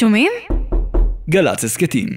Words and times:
שומעים? 0.00 0.32
גל"צ 1.30 1.64
הסכתים. 1.64 2.08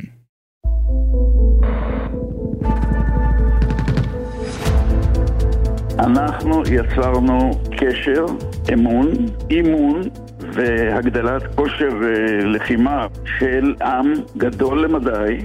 אנחנו 5.99 6.61
יצרנו 6.71 7.51
קשר, 7.77 8.25
אמון, 8.73 9.11
אימון 9.49 10.01
והגדלת 10.39 11.55
כושר 11.55 11.89
אה, 12.03 12.45
לחימה 12.45 13.07
של 13.39 13.75
עם 13.81 14.13
גדול 14.37 14.85
למדי, 14.85 15.37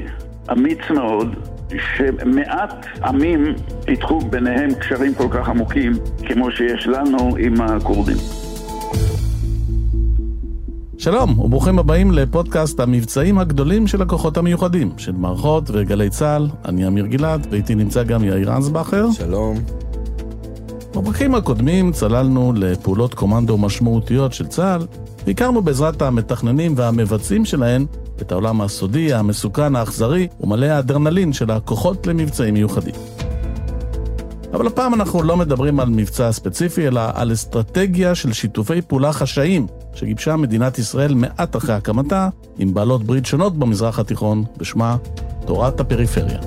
אמיץ 0.52 0.90
מאוד, 0.90 1.34
שמעט 1.96 2.86
עמים 3.04 3.44
פיתחו 3.84 4.20
ביניהם 4.20 4.74
קשרים 4.74 5.14
כל 5.14 5.28
כך 5.30 5.48
עמוקים 5.48 5.92
כמו 6.28 6.50
שיש 6.50 6.86
לנו 6.86 7.36
עם 7.38 7.60
הכורדים. 7.60 8.47
שלום 10.98 11.38
וברוכים 11.38 11.78
הבאים 11.78 12.10
לפודקאסט 12.10 12.80
המבצעים 12.80 13.38
הגדולים 13.38 13.86
של 13.86 14.02
הכוחות 14.02 14.36
המיוחדים 14.36 14.92
של 14.96 15.12
מערכות 15.12 15.70
וגלי 15.72 16.10
צה"ל. 16.10 16.48
אני 16.64 16.86
אמיר 16.86 17.06
גלעד 17.06 17.46
ואיתי 17.50 17.74
נמצא 17.74 18.02
גם 18.02 18.24
יאיר 18.24 18.56
אנסבכר. 18.56 19.10
שלום. 19.12 19.58
בפרקים 20.90 21.34
הקודמים 21.34 21.92
צללנו 21.92 22.52
לפעולות 22.56 23.14
קומנדו 23.14 23.58
משמעותיות 23.58 24.32
של 24.32 24.46
צה"ל 24.46 24.86
והכרנו 25.26 25.62
בעזרת 25.62 26.02
המתכננים 26.02 26.74
והמבצעים 26.76 27.44
שלהן 27.44 27.86
את 28.22 28.32
העולם 28.32 28.60
הסודי, 28.60 29.14
המסוכן, 29.14 29.76
האכזרי 29.76 30.28
ומלא 30.40 30.66
האדרנלין 30.66 31.32
של 31.32 31.50
הכוחות 31.50 32.06
למבצעים 32.06 32.54
מיוחדים. 32.54 32.94
אבל 34.52 34.66
הפעם 34.66 34.94
אנחנו 34.94 35.22
לא 35.22 35.36
מדברים 35.36 35.80
על 35.80 35.88
מבצע 35.88 36.32
ספציפי, 36.32 36.88
אלא 36.88 37.00
על 37.14 37.32
אסטרטגיה 37.32 38.14
של 38.14 38.32
שיתופי 38.32 38.82
פעולה 38.82 39.12
חשאיים 39.12 39.66
שגיבשה 39.98 40.36
מדינת 40.36 40.78
ישראל 40.78 41.14
מעט 41.14 41.56
אחרי 41.56 41.74
הקמתה, 41.74 42.28
עם 42.58 42.74
בעלות 42.74 43.04
ברית 43.04 43.26
שונות 43.26 43.58
במזרח 43.58 43.98
התיכון, 43.98 44.44
בשמה 44.56 44.96
תורת 45.46 45.80
הפריפריה. 45.80 46.38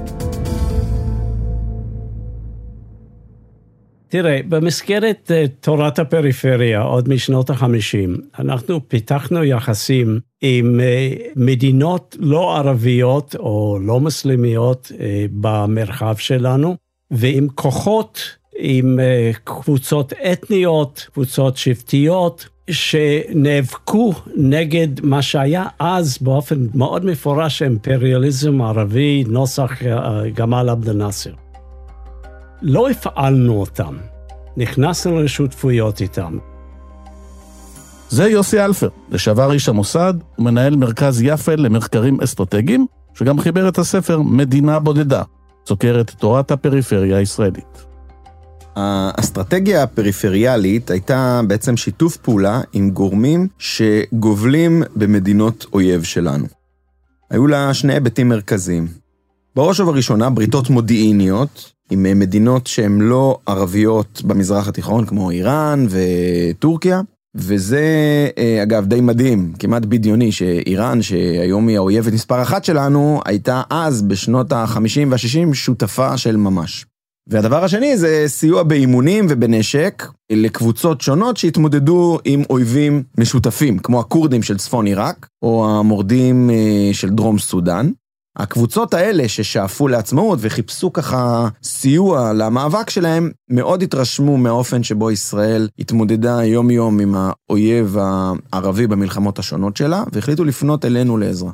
תראה, 4.08 4.40
במסגרת 4.50 5.32
uh, 5.32 5.48
תורת 5.60 6.00
הפריפריה, 6.00 6.82
עוד 6.82 7.10
משנות 7.10 7.50
החמישים, 7.50 8.18
אנחנו 8.40 8.90
פיתחנו 8.90 9.44
יחסים 9.44 10.20
עם 10.42 10.80
uh, 10.80 11.30
מדינות 11.36 12.18
לא 12.20 12.58
ערביות 12.58 13.36
או 13.36 13.80
לא 13.82 14.00
מוסלמיות 14.00 14.92
uh, 14.92 14.98
במרחב 15.32 16.16
שלנו, 16.18 16.76
ועם 17.12 17.48
כוחות, 17.56 18.22
עם 18.58 19.00
קבוצות 19.44 20.14
אתניות, 20.14 21.08
קבוצות 21.14 21.58
שבטיות, 21.58 22.50
שנאבקו 22.70 24.14
נגד 24.36 24.88
מה 25.06 25.22
שהיה 25.22 25.66
אז 25.80 26.18
באופן 26.22 26.68
מאוד 26.74 27.06
מפורש 27.06 27.62
אימפריאליזם 27.62 28.62
ערבי, 28.62 29.24
נוסח 29.28 29.72
uh, 29.82 29.86
גמל 30.34 30.70
עבד 30.70 30.90
אל-נאצר. 30.90 31.32
לא 32.62 32.90
הפעלנו 32.90 33.60
אותם, 33.60 33.98
נכנסנו 34.58 35.24
לשותפויות 35.24 36.02
איתם. 36.02 36.38
זה 38.10 38.28
יוסי 38.28 38.66
אלפר, 38.66 38.90
לשעבר 39.12 39.52
איש 39.52 39.70
המוסד 39.70 40.14
ומנהל 40.40 40.76
מרכז 40.76 41.22
יפה 41.22 41.56
למחקרים 41.56 42.22
אסטרטגיים, 42.22 42.86
שגם 43.14 43.40
חיבר 43.40 43.70
את 43.70 43.78
הספר 43.78 44.22
מדינה 44.22 44.80
בודדה, 44.80 45.24
סוקרת 45.68 46.12
תורת 46.12 46.52
הפריפריה 46.52 47.18
הישראלית. 47.18 47.91
האסטרטגיה 48.76 49.84
הפריפריאלית 49.84 50.92
הייתה 50.92 51.42
בעצם 51.48 51.78
שיתוף 51.78 52.18
פעולה 52.18 52.62
עם 52.74 52.90
גורמים 52.90 53.48
שגובלים 53.58 54.84
במדינות 54.96 55.66
אויב 55.74 56.04
שלנו. 56.04 56.46
היו 57.30 57.48
לה 57.48 57.74
שני 57.74 57.94
היבטים 57.94 58.30
מרכזיים. 58.30 58.88
בראש 59.56 59.80
ובראשונה 59.80 60.30
בריתות 60.30 60.70
מודיעיניות 60.70 61.72
עם 61.92 62.04
מדינות 62.20 62.68
שהן 62.68 63.02
לא 63.02 63.38
ערביות 63.46 64.22
במזרח 64.26 64.68
התיכון, 64.68 65.06
כמו 65.06 65.32
איראן 65.32 65.86
וטורקיה. 65.90 67.02
וזה, 67.36 67.86
אגב, 68.64 68.86
די 68.86 69.02
מדהים, 69.02 69.54
כמעט 69.60 69.86
בדיוני, 69.86 70.32
שאיראן, 70.32 71.02
שהיום 71.02 71.68
היא 71.68 71.78
האויבת 71.78 72.14
מספר 72.14 72.42
אחת 72.42 72.66
שלנו, 72.66 73.22
הייתה 73.26 73.62
אז, 73.70 74.02
בשנות 74.02 74.52
ה-50 74.52 75.08
וה-60, 75.10 75.54
שותפה 75.54 76.18
של 76.18 76.38
ממש. 76.38 76.86
והדבר 77.28 77.64
השני 77.64 77.98
זה 77.98 78.24
סיוע 78.28 78.64
באימונים 78.64 79.26
ובנשק 79.30 80.08
לקבוצות 80.32 81.02
שונות 81.02 81.38
שהתמודדו 81.38 82.20
עם 82.26 82.44
אויבים 82.50 83.04
משותפים, 83.18 83.80
כמו 83.80 84.00
הכורדים 84.00 84.44
של 84.44 84.58
צפון 84.58 84.86
עיראק, 84.86 85.28
או 85.42 85.80
המורדים 85.80 86.50
של 86.94 87.10
דרום 87.10 87.40
סודאן. 87.40 87.92
הקבוצות 88.38 88.94
האלה 88.94 89.28
ששאפו 89.28 89.88
לעצמאות 89.88 90.40
וחיפשו 90.42 90.94
ככה 90.94 91.48
סיוע 91.64 92.34
למאבק 92.34 92.90
שלהם, 92.90 93.32
מאוד 93.50 93.84
התרשמו 93.84 94.38
מהאופן 94.38 94.84
שבו 94.84 95.12
ישראל 95.12 95.68
התמודדה 95.80 96.46
יום-יום 96.46 97.00
עם 97.00 97.16
האויב 97.16 97.98
הערבי 98.54 98.88
במלחמות 98.88 99.40
השונות 99.40 99.78
שלה, 99.78 100.04
והחליטו 100.12 100.44
לפנות 100.44 100.86
אלינו 100.86 101.18
לעזרה. 101.18 101.52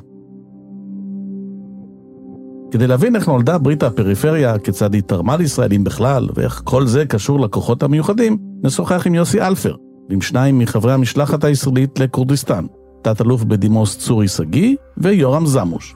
כדי 2.70 2.86
להבין 2.86 3.16
איך 3.16 3.28
נולדה 3.28 3.58
ברית 3.58 3.82
הפריפריה, 3.82 4.58
כיצד 4.58 4.94
היא 4.94 5.02
תרמה 5.02 5.36
לישראלים 5.36 5.84
בכלל, 5.84 6.28
ואיך 6.34 6.60
כל 6.64 6.86
זה 6.86 7.06
קשור 7.06 7.40
לכוחות 7.40 7.82
המיוחדים, 7.82 8.38
נשוחח 8.62 9.06
עם 9.06 9.14
יוסי 9.14 9.40
אלפר, 9.40 9.74
עם 10.10 10.20
שניים 10.20 10.58
מחברי 10.58 10.92
המשלחת 10.92 11.44
הישראלית 11.44 12.00
לכורדיסטן, 12.00 12.66
תת-אלוף 13.02 13.44
בדימוס 13.44 13.98
צורי 13.98 14.28
שגיא 14.28 14.76
ויורם 14.96 15.46
זמוש. 15.46 15.94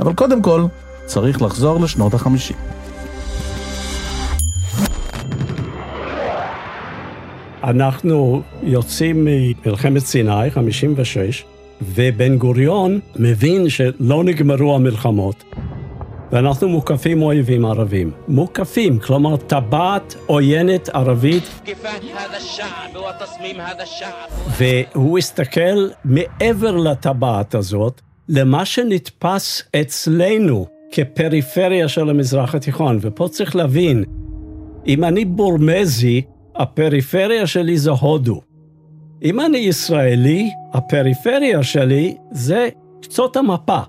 אבל 0.00 0.14
קודם 0.14 0.42
כל, 0.42 0.64
צריך 1.06 1.42
לחזור 1.42 1.80
לשנות 1.80 2.14
החמישים. 2.14 2.56
אנחנו 7.64 8.42
יוצאים 8.62 9.24
ממלחמת 9.28 10.02
סיני, 10.02 10.50
56, 10.50 11.44
ובן 11.82 12.36
גוריון 12.38 13.00
מבין 13.16 13.68
שלא 13.68 14.24
נגמרו 14.24 14.74
המלחמות, 14.74 15.44
ואנחנו 16.32 16.68
מוקפים 16.68 17.22
אויבים 17.22 17.64
ערבים. 17.64 18.10
מוקפים, 18.28 18.98
כלומר 18.98 19.36
טבעת 19.36 20.14
עוינת 20.26 20.88
ערבית. 20.88 21.42
והוא 24.58 25.18
הסתכל 25.18 25.88
מעבר 26.04 26.76
לטבעת 26.76 27.54
הזאת, 27.54 28.00
למה 28.28 28.64
שנתפס 28.64 29.62
אצלנו 29.80 30.66
כפריפריה 30.92 31.88
של 31.88 32.10
המזרח 32.10 32.54
התיכון. 32.54 32.98
ופה 33.00 33.28
צריך 33.30 33.56
להבין, 33.56 34.04
אם 34.86 35.04
אני 35.04 35.24
בורמזי, 35.24 36.22
הפריפריה 36.56 37.46
שלי 37.46 37.78
זה 37.78 37.90
הודו. 37.90 38.40
אם 39.22 39.40
אני 39.40 39.58
ישראלי, 39.58 40.50
הפריפריה 40.72 41.62
שלי 41.62 42.16
זה 42.30 42.68
קצות 43.02 43.36
המפה. 43.36 43.80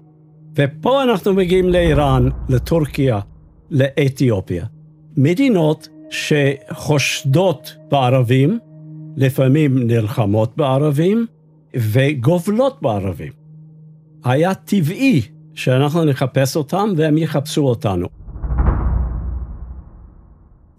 ופה 0.55 1.03
אנחנו 1.03 1.33
מגיעים 1.33 1.69
לאיראן, 1.69 2.29
לטורקיה, 2.49 3.19
לאתיופיה. 3.71 4.65
מדינות 5.17 5.87
שחושדות 6.09 7.75
בערבים, 7.91 8.59
לפעמים 9.17 9.87
נלחמות 9.87 10.57
בערבים, 10.57 11.25
וגובלות 11.75 12.81
בערבים. 12.81 13.31
היה 14.23 14.53
טבעי 14.53 15.21
שאנחנו 15.53 16.05
נחפש 16.05 16.55
אותם 16.55 16.89
והם 16.97 17.17
יחפשו 17.17 17.67
אותנו. 17.67 18.07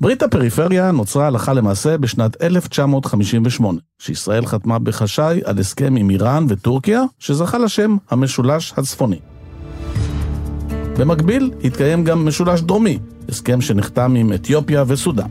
ברית 0.02 0.22
הפריפריה 0.22 0.90
נוצרה 0.90 1.26
הלכה 1.26 1.52
למעשה 1.52 1.98
בשנת 1.98 2.42
1958, 2.42 3.80
שישראל 3.98 4.46
חתמה 4.46 4.78
בחשאי 4.78 5.40
על 5.44 5.58
הסכם 5.58 5.96
עם 5.96 6.10
איראן 6.10 6.46
וטורקיה, 6.48 7.02
שזכה 7.18 7.58
לשם 7.58 7.96
המשולש 8.10 8.72
הצפוני. 8.76 9.19
במקביל 10.99 11.50
התקיים 11.64 12.04
גם 12.04 12.26
משולש 12.26 12.60
דרומי, 12.60 12.99
הסכם 13.28 13.60
שנחתם 13.60 14.14
עם 14.14 14.32
אתיופיה 14.32 14.84
וסודאן. 14.87 15.28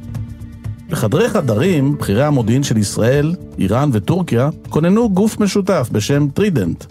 בחדרי 0.90 1.30
חדרים, 1.30 1.98
בכירי 1.98 2.24
המודיעין 2.24 2.64
של 2.64 2.78
ישראל, 2.78 3.36
איראן 3.58 3.90
וטורקיה 3.94 4.50
כוננו 4.70 5.10
גוף 5.10 5.40
משותף 5.40 5.90
בשם 5.92 6.28
טרידנט. 6.34 6.86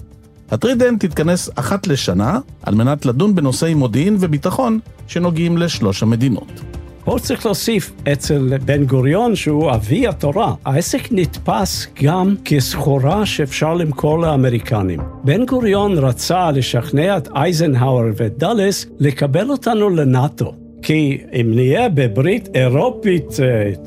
הטרידנט 0.51 1.05
התכנס 1.05 1.51
אחת 1.55 1.87
לשנה 1.87 2.39
על 2.63 2.75
מנת 2.75 3.07
לדון 3.07 3.35
בנושאי 3.35 3.75
מודיעין 3.75 4.17
וביטחון 4.21 4.79
שנוגעים 5.07 5.59
לשלוש 5.59 6.03
המדינות. 6.03 6.70
פה 7.05 7.17
צריך 7.19 7.47
להוסיף 7.47 7.93
אצל 8.13 8.59
בן 8.65 8.85
גוריון, 8.85 9.37
שהוא 9.37 9.71
אבי 9.71 10.09
התורה. 10.09 10.55
העסק 10.65 11.09
נתפס 11.11 11.87
גם 12.03 12.35
כסחורה 12.45 13.27
שאפשר 13.27 13.75
למכור 13.75 14.19
לאמריקנים. 14.19 15.01
בן 15.25 15.47
גוריון 15.47 15.99
רצה 15.99 16.51
לשכנע 16.51 17.17
את 17.17 17.29
אייזנהאואר 17.35 18.07
ואת 18.17 18.39
דאלס 18.39 18.87
לקבל 18.99 19.51
אותנו 19.51 19.91
לנאט"ו. 19.91 20.53
כי 20.83 21.19
אם 21.41 21.53
נהיה 21.55 21.89
בברית 21.89 22.49
אירופית 22.55 23.29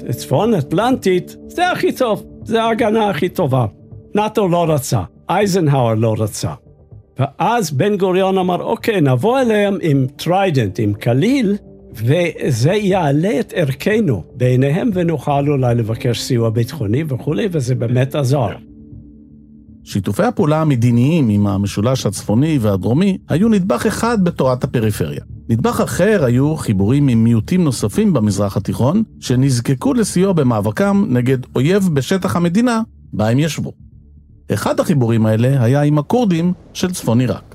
צפון 0.09 0.53
אטלנטית, 0.53 1.35
זה 1.47 1.71
הכי 1.71 1.91
טוב, 1.91 2.23
זה 2.43 2.63
ההגנה 2.63 3.09
הכי 3.09 3.29
טובה. 3.29 3.65
נאט"ו 4.15 4.47
לא 4.47 4.65
רצה. 4.69 5.01
אייזנהאואר 5.29 5.93
לא 5.93 6.15
רצה. 6.17 6.53
ואז 7.19 7.71
בן 7.71 7.97
גוריון 7.97 8.37
אמר, 8.37 8.63
אוקיי, 8.63 9.01
נבוא 9.01 9.39
אליהם 9.39 9.77
עם 9.81 10.07
טריידנט, 10.15 10.79
עם 10.79 10.93
כליל, 10.93 11.57
וזה 11.95 12.71
יעלה 12.71 13.39
את 13.39 13.53
ערכנו 13.55 14.23
בעיניהם, 14.35 14.89
ונוכל 14.93 15.49
אולי 15.49 15.75
לבקש 15.75 16.21
סיוע 16.21 16.49
ביטחוני 16.49 17.03
וכולי, 17.07 17.47
וזה 17.51 17.75
באמת 17.75 18.15
עזר. 18.15 18.49
שיתופי 19.83 20.23
הפעולה 20.23 20.61
המדיניים 20.61 21.29
עם 21.29 21.47
המשולש 21.47 22.05
הצפוני 22.05 22.57
והדרומי 22.61 23.17
היו 23.29 23.49
נדבך 23.49 23.85
אחד 23.85 24.23
בתורת 24.23 24.63
הפריפריה. 24.63 25.21
נדבך 25.49 25.81
אחר 25.81 26.23
היו 26.25 26.55
חיבורים 26.55 27.07
עם 27.07 27.23
מיעוטים 27.23 27.63
נוספים 27.63 28.13
במזרח 28.13 28.57
התיכון, 28.57 29.03
שנזקקו 29.19 29.93
לסיוע 29.93 30.33
במאבקם 30.33 31.05
נגד 31.09 31.37
אויב 31.55 31.89
בשטח 31.93 32.35
המדינה 32.35 32.81
בה 33.13 33.29
הם 33.29 33.39
ישבו. 33.39 33.71
אחד 34.53 34.79
החיבורים 34.79 35.25
האלה 35.25 35.63
היה 35.63 35.81
עם 35.81 35.97
הכורדים 35.97 36.53
של 36.73 36.91
צפון 36.91 37.19
עיראק. 37.19 37.52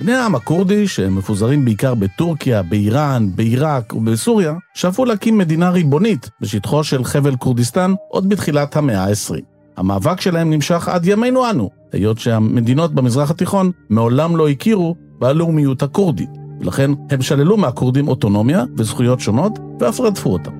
בני 0.00 0.12
העם 0.12 0.34
הכורדי, 0.34 0.88
שמפוזרים 0.88 1.64
בעיקר 1.64 1.94
בטורקיה, 1.94 2.62
באיראן, 2.62 3.28
בעיראק 3.34 3.94
ובסוריה, 3.94 4.54
שאפו 4.74 5.04
להקים 5.04 5.38
מדינה 5.38 5.70
ריבונית 5.70 6.30
בשטחו 6.40 6.84
של 6.84 7.04
חבל 7.04 7.36
כורדיסטן 7.36 7.94
עוד 8.08 8.28
בתחילת 8.28 8.76
המאה 8.76 9.04
ה-20. 9.04 9.40
המאבק 9.76 10.20
שלהם 10.20 10.50
נמשך 10.50 10.88
עד 10.88 11.06
ימינו 11.06 11.50
אנו, 11.50 11.70
היות 11.92 12.18
שהמדינות 12.18 12.94
במזרח 12.94 13.30
התיכון 13.30 13.70
מעולם 13.90 14.36
לא 14.36 14.48
הכירו 14.48 14.96
בלאומיות 15.18 15.82
הכורדית, 15.82 16.30
ולכן 16.60 16.90
הם 17.10 17.22
שללו 17.22 17.56
מהכורדים 17.56 18.08
אוטונומיה 18.08 18.64
וזכויות 18.76 19.20
שונות, 19.20 19.58
ואף 19.80 20.00
רדפו 20.00 20.32
אותם. 20.32 20.52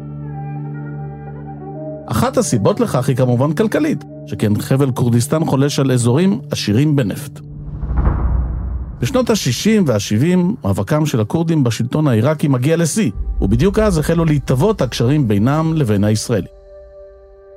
אחת 2.07 2.37
הסיבות 2.37 2.81
לכך 2.81 3.09
היא 3.09 3.17
כמובן 3.17 3.53
כלכלית, 3.53 4.05
שכן 4.27 4.61
חבל 4.61 4.91
כורדיסטן 4.91 5.45
חולש 5.45 5.79
על 5.79 5.93
אזורים 5.93 6.41
עשירים 6.51 6.97
בנפט. 6.97 7.50
בשנות 9.01 9.31
ה-60 9.31 9.83
וה-70 9.87 10.39
מאבקם 10.65 11.07
של 11.07 11.21
הכורדים 11.21 11.65
בשלטון 11.65 12.09
העיראקי 12.09 12.49
מגיע 12.49 12.77
לשיא, 12.77 13.11
ובדיוק 13.41 13.79
אז 13.79 13.99
החלו 13.99 14.25
להתהוות 14.25 14.83
הקשרים 14.83 15.29
בינם 15.29 15.73
לבין 15.77 16.05
הישראלים. 16.05 16.51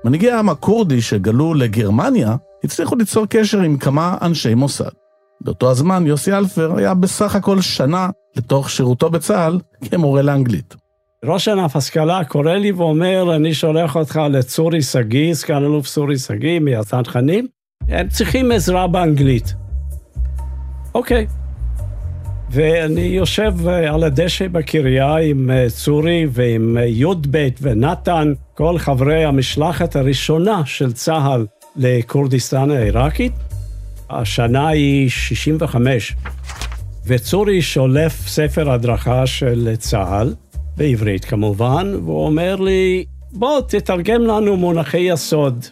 מנהיגי 0.06 0.32
העם 0.32 0.50
הכורדי 0.50 1.02
שגלו 1.02 1.54
לגרמניה 1.54 2.36
הצליחו 2.64 2.96
ליצור 2.96 3.26
קשר 3.30 3.62
עם 3.62 3.78
כמה 3.78 4.18
אנשי 4.22 4.54
מוסד. 4.54 4.90
באותו 5.42 5.72
הזמן 5.72 6.08
יוסי 6.08 6.34
אלפר 6.34 6.78
היה 6.78 6.94
בסך 6.94 7.36
הכל 7.36 7.62
שנה 7.62 8.10
לתוך 8.36 8.70
שירותו 8.70 9.10
בצה"ל 9.10 9.60
כמורה 9.90 10.22
לאנגלית. 10.22 10.76
ראש 11.26 11.48
ענף 11.48 11.76
השכלה 11.76 12.24
קורא 12.24 12.54
לי 12.54 12.72
ואומר, 12.72 13.36
אני 13.36 13.54
שולח 13.54 13.96
אותך 13.96 14.22
לצורי 14.30 14.82
שגיא, 14.82 15.34
סגן 15.34 15.56
אלוף 15.56 15.88
צורי 15.88 16.18
שגיא 16.18 16.60
מהצנחנים, 16.60 17.48
הם 17.88 18.10
צריכים 18.10 18.52
עזרה 18.52 18.88
באנגלית. 18.88 19.63
אוקיי. 20.96 21.28
ואני 22.50 23.02
יושב 23.02 23.54
אה, 23.68 23.94
על 23.94 24.04
הדשא 24.04 24.48
בקריה 24.48 25.16
עם 25.16 25.52
אה, 25.52 25.70
צורי 25.70 26.28
ועם 26.30 26.78
אה, 26.78 26.86
י"ב 26.86 27.48
ונתן, 27.62 28.34
כל 28.54 28.78
חברי 28.78 29.26
המשלחת 29.26 29.96
הראשונה 29.96 30.62
של 30.66 30.94
צה"ל 30.94 31.46
לכורדיסטן 31.76 32.72
העיראקית. 32.72 33.32
השנה 34.10 34.68
היא 34.68 35.10
65, 35.10 36.16
וצורי 37.06 37.62
שולף 37.62 38.28
ספר 38.28 38.72
הדרכה 38.72 39.28
של 39.28 39.76
צה"ל, 39.78 40.34
בעברית 40.78 41.26
כמובן, 41.26 41.94
והוא 42.04 42.26
אומר 42.26 42.56
לי, 42.56 43.06
בוא 43.32 43.62
תתרגם 43.62 44.22
לנו 44.22 44.58
מונחי 44.58 45.00
יסוד. 45.00 45.66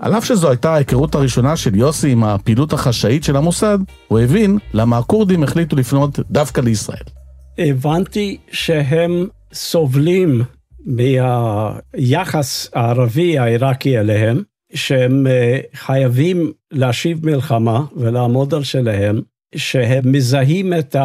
על 0.00 0.14
אף 0.14 0.24
שזו 0.24 0.48
הייתה 0.48 0.74
ההיכרות 0.74 1.14
הראשונה 1.14 1.56
של 1.56 1.74
יוסי 1.74 2.12
עם 2.12 2.24
הפעילות 2.24 2.72
החשאית 2.72 3.24
של 3.24 3.36
המוסד, 3.36 3.78
הוא 4.08 4.18
הבין 4.18 4.58
למה 4.74 4.98
הכורדים 4.98 5.42
החליטו 5.42 5.76
לפנות 5.76 6.18
דווקא 6.30 6.60
לישראל. 6.60 7.04
הבנתי 7.58 8.38
שהם 8.50 9.26
סובלים 9.52 10.42
מהיחס 10.86 12.70
הערבי 12.74 13.38
העיראקי 13.38 13.98
אליהם, 13.98 14.42
שהם 14.74 15.26
אה, 15.26 15.58
חייבים 15.74 16.52
להשיב 16.70 17.26
מלחמה 17.26 17.84
ולעמוד 17.96 18.54
על 18.54 18.64
שלהם, 18.64 19.20
שהם 19.56 20.12
מזהים 20.12 20.72
את 20.72 20.96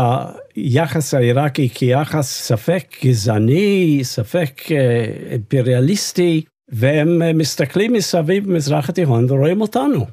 היחס 0.56 1.14
העיראקי 1.14 1.70
כיחס 1.70 2.28
ספק 2.28 2.84
גזעני, 3.06 4.00
ספק 4.04 4.62
אה, 4.72 5.06
אימפריאליסטי, 5.32 6.42
והם 6.70 7.22
אה, 7.22 7.34
מסתכלים 7.34 7.94
מסביב 7.94 8.50
במזרח 8.50 8.90
התיכון 8.90 9.26
ורואים 9.30 9.62
אותנו, 9.62 10.06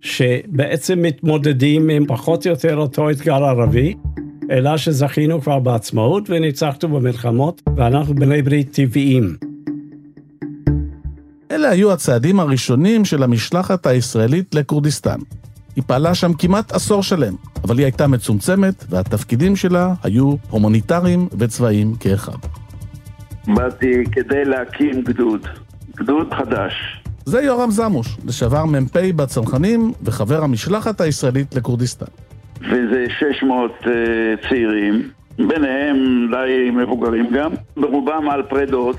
שבעצם 0.00 1.02
מתמודדים 1.02 1.90
עם 1.90 2.06
פחות 2.06 2.46
או 2.46 2.50
יותר 2.50 2.76
אותו 2.76 3.10
אתגר 3.10 3.44
ערבי, 3.44 3.94
אלא 4.50 4.76
שזכינו 4.76 5.40
כבר 5.40 5.58
בעצמאות 5.58 6.30
וניצחנו 6.30 6.88
במלחמות, 6.88 7.62
ואנחנו 7.76 8.14
בני 8.14 8.42
ברית 8.42 8.72
טבעיים. 8.72 9.36
אלה 11.50 11.68
היו 11.68 11.92
הצעדים 11.92 12.40
הראשונים 12.40 13.04
של 13.04 13.22
המשלחת 13.22 13.86
הישראלית 13.86 14.54
לכורדיסטן. 14.54 15.18
היא 15.76 15.84
פעלה 15.86 16.14
שם 16.14 16.32
כמעט 16.32 16.72
עשור 16.72 17.02
שלם, 17.02 17.34
אבל 17.64 17.78
היא 17.78 17.84
הייתה 17.84 18.06
מצומצמת, 18.06 18.84
והתפקידים 18.88 19.56
שלה 19.56 19.94
היו 20.02 20.34
הומניטריים 20.50 21.28
וצבאיים 21.38 21.94
כאחד. 22.00 22.36
באתי 23.46 24.04
כדי 24.12 24.44
להקים 24.44 25.02
גדוד. 25.02 25.46
גדוד 26.00 26.34
חדש. 26.34 27.02
זה 27.24 27.42
יורם 27.42 27.70
זמוש, 27.70 28.16
לשעבר 28.26 28.64
מ"פ 28.64 28.96
בצנחנים 29.16 29.92
וחבר 30.02 30.44
המשלחת 30.44 31.00
הישראלית 31.00 31.54
לכורדיסטן. 31.54 32.06
וזה 32.60 33.06
600 33.18 33.70
uh, 33.80 33.86
אה, 33.86 33.92
צעירים, 34.48 35.10
ביניהם 35.38 36.28
די 36.30 36.70
מבוגרים 36.70 37.30
גם, 37.30 37.50
ברובם 37.76 38.30
על 38.30 38.42
פרדות, 38.42 38.96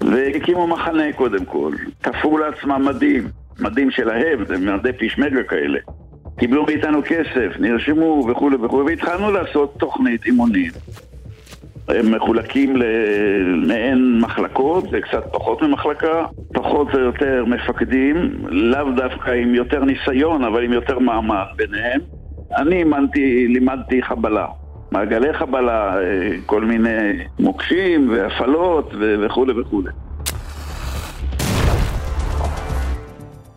והקימו 0.00 0.66
מחנה 0.66 1.12
קודם 1.16 1.44
כל. 1.44 1.72
תפרו 2.00 2.38
לעצמם 2.38 2.88
מדים, 2.88 3.28
מדים 3.60 3.90
שלהם, 3.90 4.44
זה 4.48 4.58
מדי 4.58 4.92
פישמגה 4.98 5.42
כאלה. 5.42 5.78
קיבלו 6.38 6.64
מאיתנו 6.66 7.02
כסף, 7.04 7.52
נרשמו 7.58 8.26
וכולי 8.30 8.56
וכולי, 8.56 8.84
והתחלנו 8.86 9.30
לעשות 9.30 9.74
תוכנית 9.78 10.26
אימונים. 10.26 10.70
הם 11.88 12.14
מחולקים 12.14 12.76
למעין 12.76 14.20
מחלקות, 14.20 14.84
זה 14.90 15.00
קצת 15.00 15.24
פחות 15.32 15.62
ממחלקה, 15.62 16.26
פחות 16.54 16.94
או 16.94 16.98
יותר 17.00 17.44
מפקדים, 17.46 18.16
לאו 18.48 18.90
דווקא 18.96 19.30
עם 19.30 19.54
יותר 19.54 19.84
ניסיון, 19.84 20.44
אבל 20.44 20.64
עם 20.64 20.72
יותר 20.72 20.98
מעמד 20.98 21.44
ביניהם. 21.56 22.00
אני 22.56 22.76
אימנתי, 22.76 23.48
לימדתי 23.48 24.02
חבלה. 24.02 24.46
מעגלי 24.90 25.32
חבלה, 25.32 25.96
כל 26.46 26.64
מיני 26.64 27.12
מוקשים 27.38 28.10
והפעלות 28.10 28.94
וכולי 28.98 29.60
וכולי. 29.60 29.90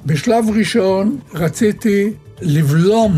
בשלב 0.05 0.46
ראשון 0.60 1.17
רציתי 1.34 2.13
לבלום 2.41 3.12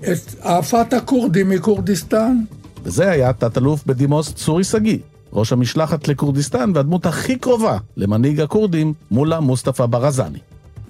את 0.00 0.44
העפת 0.44 0.92
הכורדים 0.92 1.48
מכורדיסטן 1.48 2.36
וזה 2.84 3.10
היה 3.10 3.32
תת-אלוף 3.32 3.84
בדימוס 3.86 4.34
צורי 4.34 4.64
שגיא, 4.64 4.98
ראש 5.32 5.52
המשלחת 5.52 6.08
לכורדיסטן 6.08 6.72
והדמות 6.74 7.06
הכי 7.06 7.36
קרובה 7.36 7.78
למנהיג 7.96 8.40
הכורדים 8.40 8.92
מולה 9.10 9.40
מוסטפא 9.40 9.86
ברזני. 9.86 10.38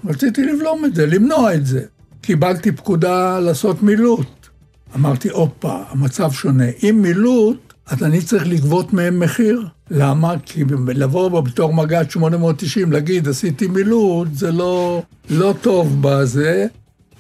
רציתי 0.05 0.45
לבלום 0.45 0.85
את 0.85 0.95
זה, 0.95 1.07
למנוע 1.07 1.55
את 1.55 1.67
זה. 1.67 1.85
קיבלתי 2.21 2.73
פקודה 2.73 3.39
לעשות 3.39 3.83
מילוט. 3.83 4.47
אמרתי, 4.95 5.31
הופה, 5.31 5.83
המצב 5.89 6.33
שונה. 6.33 6.65
אם 6.83 6.99
מילוט, 7.03 7.73
אז 7.87 8.03
אני 8.03 8.23
צריך 8.23 8.47
לגבות 8.47 8.93
מהם 8.93 9.21
מחיר. 9.21 9.67
למה? 9.91 10.35
כי 10.45 10.65
לבוא 10.95 11.41
בתור 11.41 11.75
מג"ד 11.75 12.11
890, 12.11 12.93
להגיד, 12.93 13.29
עשיתי 13.29 13.67
מילוט, 13.67 14.29
זה 14.33 14.53
לא, 14.53 15.03
לא 15.31 15.55
טוב 15.61 15.97
בזה. 16.01 16.67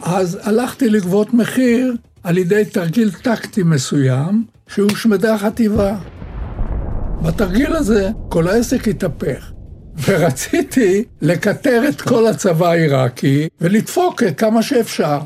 אז 0.00 0.38
הלכתי 0.42 0.88
לגבות 0.88 1.34
מחיר 1.34 1.94
על 2.24 2.38
ידי 2.38 2.64
תרגיל 2.64 3.10
טקטי 3.12 3.62
מסוים, 3.62 4.44
שהושמדה 4.68 5.34
החטיבה. 5.34 5.96
בתרגיל 7.22 7.76
הזה 7.76 8.10
כל 8.28 8.48
העסק 8.48 8.88
התהפך. 8.88 9.52
ורציתי 10.06 11.04
לקטר 11.22 11.82
את 11.88 12.00
כל 12.00 12.26
הצבא 12.26 12.68
העיראקי 12.68 13.48
ולדפוק 13.60 14.22
כמה 14.36 14.62
שאפשר. 14.62 15.18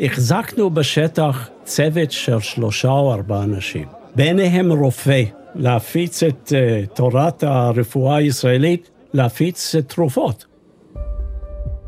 החזקנו 0.00 0.70
בשטח 0.70 1.48
צוות 1.64 2.10
של 2.10 2.40
שלושה 2.40 2.88
או 2.88 3.14
ארבעה 3.14 3.42
אנשים, 3.42 3.86
ביניהם 4.14 4.72
רופא, 4.72 5.22
להפיץ 5.54 6.22
את 6.22 6.52
uh, 6.52 6.94
תורת 6.94 7.42
הרפואה 7.42 8.16
הישראלית, 8.16 8.90
להפיץ 9.14 9.74
uh, 9.74 9.82
תרופות. 9.82 10.44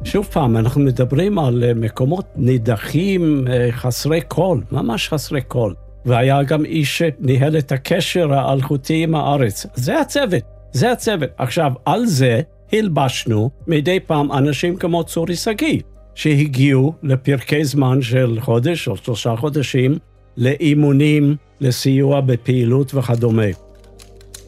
שוב 0.04 0.26
פעם, 0.26 0.56
אנחנו 0.56 0.80
מדברים 0.80 1.38
על 1.38 1.64
uh, 1.64 1.78
מקומות 1.78 2.26
נידחים, 2.36 3.44
uh, 3.46 3.72
חסרי 3.72 4.20
קול, 4.20 4.62
ממש 4.72 5.08
חסרי 5.08 5.40
קול. 5.40 5.74
והיה 6.04 6.42
גם 6.42 6.64
איש 6.64 6.98
שניהל 6.98 7.58
את 7.58 7.72
הקשר 7.72 8.32
האלחוטי 8.32 9.02
עם 9.02 9.14
הארץ. 9.14 9.66
זה 9.74 10.00
הצוות, 10.00 10.42
זה 10.72 10.92
הצוות. 10.92 11.30
עכשיו, 11.38 11.72
על 11.84 12.06
זה 12.06 12.40
הלבשנו 12.72 13.50
מדי 13.66 14.00
פעם 14.00 14.32
אנשים 14.32 14.76
כמו 14.76 15.04
צורי 15.04 15.36
שגיא, 15.36 15.80
שהגיעו 16.14 16.92
לפרקי 17.02 17.64
זמן 17.64 18.02
של 18.02 18.38
חודש 18.40 18.88
או 18.88 18.96
שלושה 18.96 19.36
חודשים 19.36 19.98
לאימונים, 20.36 21.36
לסיוע 21.60 22.20
בפעילות 22.20 22.94
וכדומה. 22.94 23.46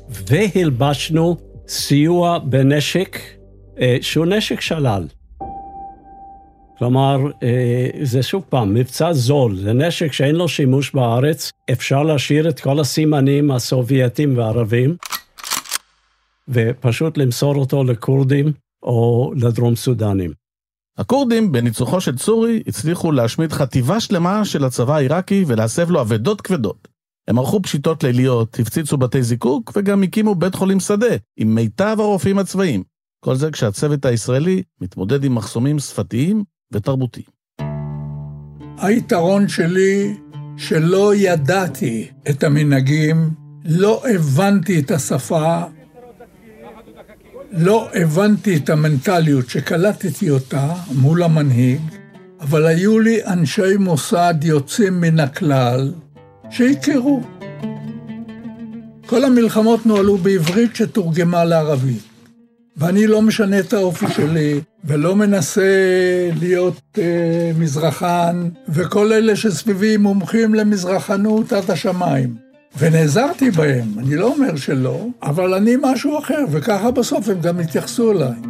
והלבשנו 0.08 1.36
סיוע 1.68 2.38
בנשק 2.38 3.18
אה, 3.80 3.96
שהוא 4.00 4.26
נשק 4.26 4.60
שלל. 4.60 5.06
כלומר, 6.80 7.18
אה, 7.42 7.88
זה 8.02 8.22
שוב 8.22 8.44
פעם, 8.48 8.74
מבצע 8.74 9.12
זול, 9.12 9.56
זה 9.56 9.72
נשק 9.72 10.12
שאין 10.12 10.34
לו 10.34 10.48
שימוש 10.48 10.94
בארץ, 10.94 11.50
אפשר 11.72 12.02
להשאיר 12.02 12.48
את 12.48 12.60
כל 12.60 12.80
הסימנים 12.80 13.50
הסובייטים 13.50 14.38
והערבים, 14.38 14.96
ופשוט 16.48 17.18
למסור 17.18 17.54
אותו 17.56 17.84
לכורדים 17.84 18.52
או 18.82 19.32
לדרום 19.36 19.76
סודנים. 19.76 20.32
הכורדים, 20.98 21.52
בניצוחו 21.52 22.00
של 22.00 22.16
צורי, 22.16 22.62
הצליחו 22.66 23.12
להשמיד 23.12 23.52
חטיבה 23.52 24.00
שלמה 24.00 24.44
של 24.44 24.64
הצבא 24.64 24.94
העיראקי 24.94 25.44
ולהסב 25.46 25.90
לו 25.90 26.00
אבדות 26.00 26.40
כבדות. 26.40 26.88
הם 27.28 27.38
ערכו 27.38 27.62
פשיטות 27.62 28.04
ליליות, 28.04 28.58
הפציצו 28.60 28.96
בתי 28.96 29.22
זיקוק 29.22 29.72
וגם 29.76 30.02
הקימו 30.02 30.34
בית 30.34 30.54
חולים 30.54 30.80
שדה 30.80 31.16
עם 31.36 31.54
מיטב 31.54 31.96
הרופאים 31.98 32.38
הצבאיים. 32.38 32.82
כל 33.24 33.34
זה 33.34 33.50
כשהצוות 33.50 34.04
הישראלי 34.04 34.62
מתמודד 34.80 35.24
עם 35.24 35.34
מחסומים 35.34 35.78
שפתיים 35.78 36.44
ותרבותיים. 36.72 37.26
היתרון 38.78 39.48
שלי 39.48 40.14
שלא 40.56 41.14
ידעתי 41.14 42.08
את 42.30 42.44
המנהגים, 42.44 43.30
לא 43.64 44.02
הבנתי 44.14 44.80
את 44.80 44.90
השפה, 44.90 45.62
לא 47.52 47.88
הבנתי 47.94 48.56
את 48.56 48.70
המנטליות 48.70 49.48
שקלטתי 49.48 50.30
אותה 50.30 50.74
מול 50.94 51.22
המנהיג, 51.22 51.80
אבל 52.40 52.66
היו 52.66 53.00
לי 53.00 53.24
אנשי 53.24 53.76
מוסד 53.78 54.34
יוצאים 54.42 55.00
מן 55.00 55.20
הכלל 55.20 55.92
שהכירו. 56.50 57.22
כל 59.06 59.24
המלחמות 59.24 59.86
נוהלו 59.86 60.16
בעברית 60.16 60.76
שתורגמה 60.76 61.44
לערבית. 61.44 62.09
ואני 62.80 63.06
לא 63.06 63.22
משנה 63.22 63.58
את 63.58 63.72
האופי 63.72 64.06
שלי, 64.08 64.60
ולא 64.84 65.16
מנסה 65.16 65.70
להיות 66.40 66.80
אה, 66.98 67.50
מזרחן, 67.60 68.36
וכל 68.68 69.12
אלה 69.12 69.36
שסביבי 69.36 69.96
מומחים 69.96 70.54
למזרחנות 70.54 71.52
עד 71.52 71.70
השמיים. 71.70 72.28
ונעזרתי 72.78 73.50
בהם, 73.50 73.84
אני 73.98 74.16
לא 74.16 74.26
אומר 74.26 74.56
שלא, 74.56 75.06
אבל 75.22 75.54
אני 75.54 75.76
משהו 75.82 76.18
אחר, 76.18 76.44
וככה 76.52 76.90
בסוף 76.90 77.28
הם 77.28 77.36
גם 77.42 77.60
התייחסו 77.60 78.12
אליי. 78.12 78.40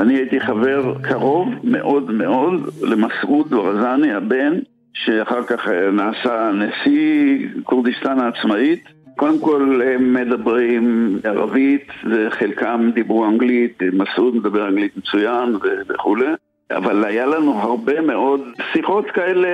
אני 0.00 0.14
הייתי 0.14 0.40
חבר 0.40 0.94
קרוב 1.02 1.48
מאוד 1.64 2.10
מאוד 2.10 2.52
למסעוד 2.82 3.52
ורזני 3.52 4.12
הבן, 4.12 4.52
שאחר 4.94 5.42
כך 5.42 5.68
נעשה 5.92 6.50
נשיא 6.52 7.38
כורדיסטן 7.64 8.18
העצמאית. 8.20 8.95
קודם 9.16 9.38
כל 9.38 9.82
הם 9.84 10.14
מדברים 10.14 11.16
ערבית, 11.24 11.88
וחלקם 12.10 12.90
דיברו 12.94 13.26
אנגלית, 13.26 13.82
מסעוד 13.92 14.36
מדבר 14.36 14.68
אנגלית 14.68 14.96
מצוין 14.96 15.56
וכולי. 15.88 16.26
אבל 16.70 17.04
היה 17.04 17.26
לנו 17.26 17.52
הרבה 17.52 18.00
מאוד 18.00 18.40
שיחות 18.72 19.10
כאלה 19.10 19.48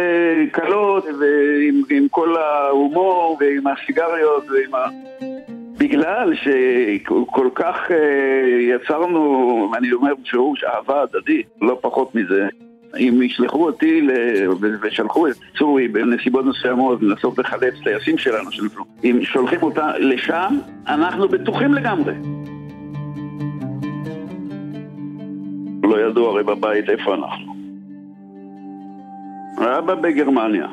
קלות, 0.52 1.04
ועם 1.04 1.82
עם 1.90 2.08
כל 2.10 2.36
ההומור, 2.36 3.38
ועם 3.40 3.66
הסיגריות, 3.66 4.44
ועם 4.50 4.74
ה... 4.74 4.88
בגלל 5.78 6.32
שכל 6.34 7.48
כך 7.54 7.76
uh, 7.88 7.92
יצרנו, 8.60 9.72
אני 9.76 9.92
אומר 9.92 10.14
בפירוש, 10.14 10.64
אהבה 10.64 11.02
הדדית, 11.02 11.46
לא 11.60 11.78
פחות 11.80 12.14
מזה. 12.14 12.48
אם 12.98 13.22
ישלחו 13.22 13.66
אותי 13.66 14.08
ושלחו 14.82 15.28
את 15.28 15.34
צורי 15.58 15.88
בנסיבות 15.88 16.44
מסוימות 16.44 17.02
לנסות 17.02 17.38
לחלץ 17.38 17.74
טייסים 17.84 18.18
שלנו 18.18 18.52
שנפלו, 18.52 18.84
אם 19.04 19.18
שולחים 19.22 19.62
אותה 19.62 19.98
לשם, 19.98 20.58
אנחנו 20.88 21.28
בטוחים 21.28 21.74
לגמרי. 21.74 22.14
לא 25.82 26.00
ידעו 26.00 26.28
הרי 26.28 26.42
בבית 26.42 26.90
איפה 26.90 27.14
אנחנו. 27.14 27.52
אבא 29.58 29.94
בגרמניה, 29.94 30.66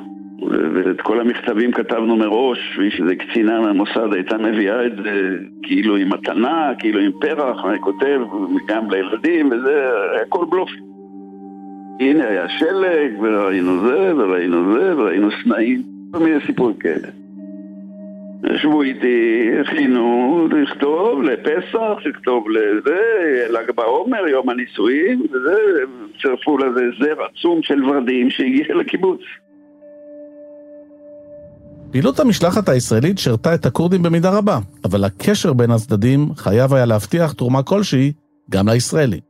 ואת 0.73 1.01
כל 1.01 1.19
המכתבים 1.19 1.71
כתבנו 1.71 2.15
מראש, 2.15 2.77
ואיזה 2.77 3.15
קצינה 3.15 3.61
מהמוסד 3.61 4.13
הייתה 4.13 4.37
מביאה 4.37 4.85
את 4.85 4.95
זה 4.95 5.37
כאילו 5.63 5.95
עם 5.95 6.09
מתנה, 6.13 6.71
כאילו 6.79 6.99
עם 6.99 7.11
פרח, 7.21 7.65
אני 7.65 7.79
כותב 7.79 8.19
גם 8.67 8.91
לילדים 8.91 9.49
וזה, 9.51 9.89
הכל 10.21 10.45
בלופים. 10.49 10.88
הנה 11.99 12.27
היה 12.27 12.49
שלג, 12.49 13.21
וראינו 13.21 13.87
זה, 13.87 14.15
וראינו 14.15 14.73
זה, 14.73 14.97
וראינו 14.97 15.29
סנאים, 15.43 15.83
כל 16.11 16.19
מיני 16.19 16.37
סיפורים 16.45 16.75
כאלה. 16.75 17.07
ישבו 18.55 18.81
איתי, 18.81 19.49
הכינו 19.61 20.47
לכתוב 20.51 21.23
לפסח, 21.23 21.97
לכתוב 22.05 22.49
לזה, 22.49 22.99
ל"ג 23.49 23.71
בעומר, 23.75 24.27
יום 24.27 24.49
הנישואין, 24.49 25.21
וזה, 25.21 25.55
צירפו 26.21 26.57
לזה 26.57 26.81
זר 26.99 27.15
עצום 27.23 27.63
של 27.63 27.83
ורדים 27.83 28.29
שהגיע 28.29 28.75
לקיבוץ. 28.75 29.21
פעילות 31.91 32.19
המשלחת 32.19 32.69
הישראלית 32.69 33.17
שירתה 33.17 33.55
את 33.55 33.65
הכורדים 33.65 34.03
במידה 34.03 34.37
רבה, 34.37 34.59
אבל 34.85 35.03
הקשר 35.03 35.53
בין 35.53 35.71
הצדדים 35.71 36.35
חייב 36.35 36.73
היה 36.73 36.85
להבטיח 36.85 37.33
תרומה 37.33 37.63
כלשהי 37.63 38.11
גם 38.49 38.69
לישראלים. 38.69 39.28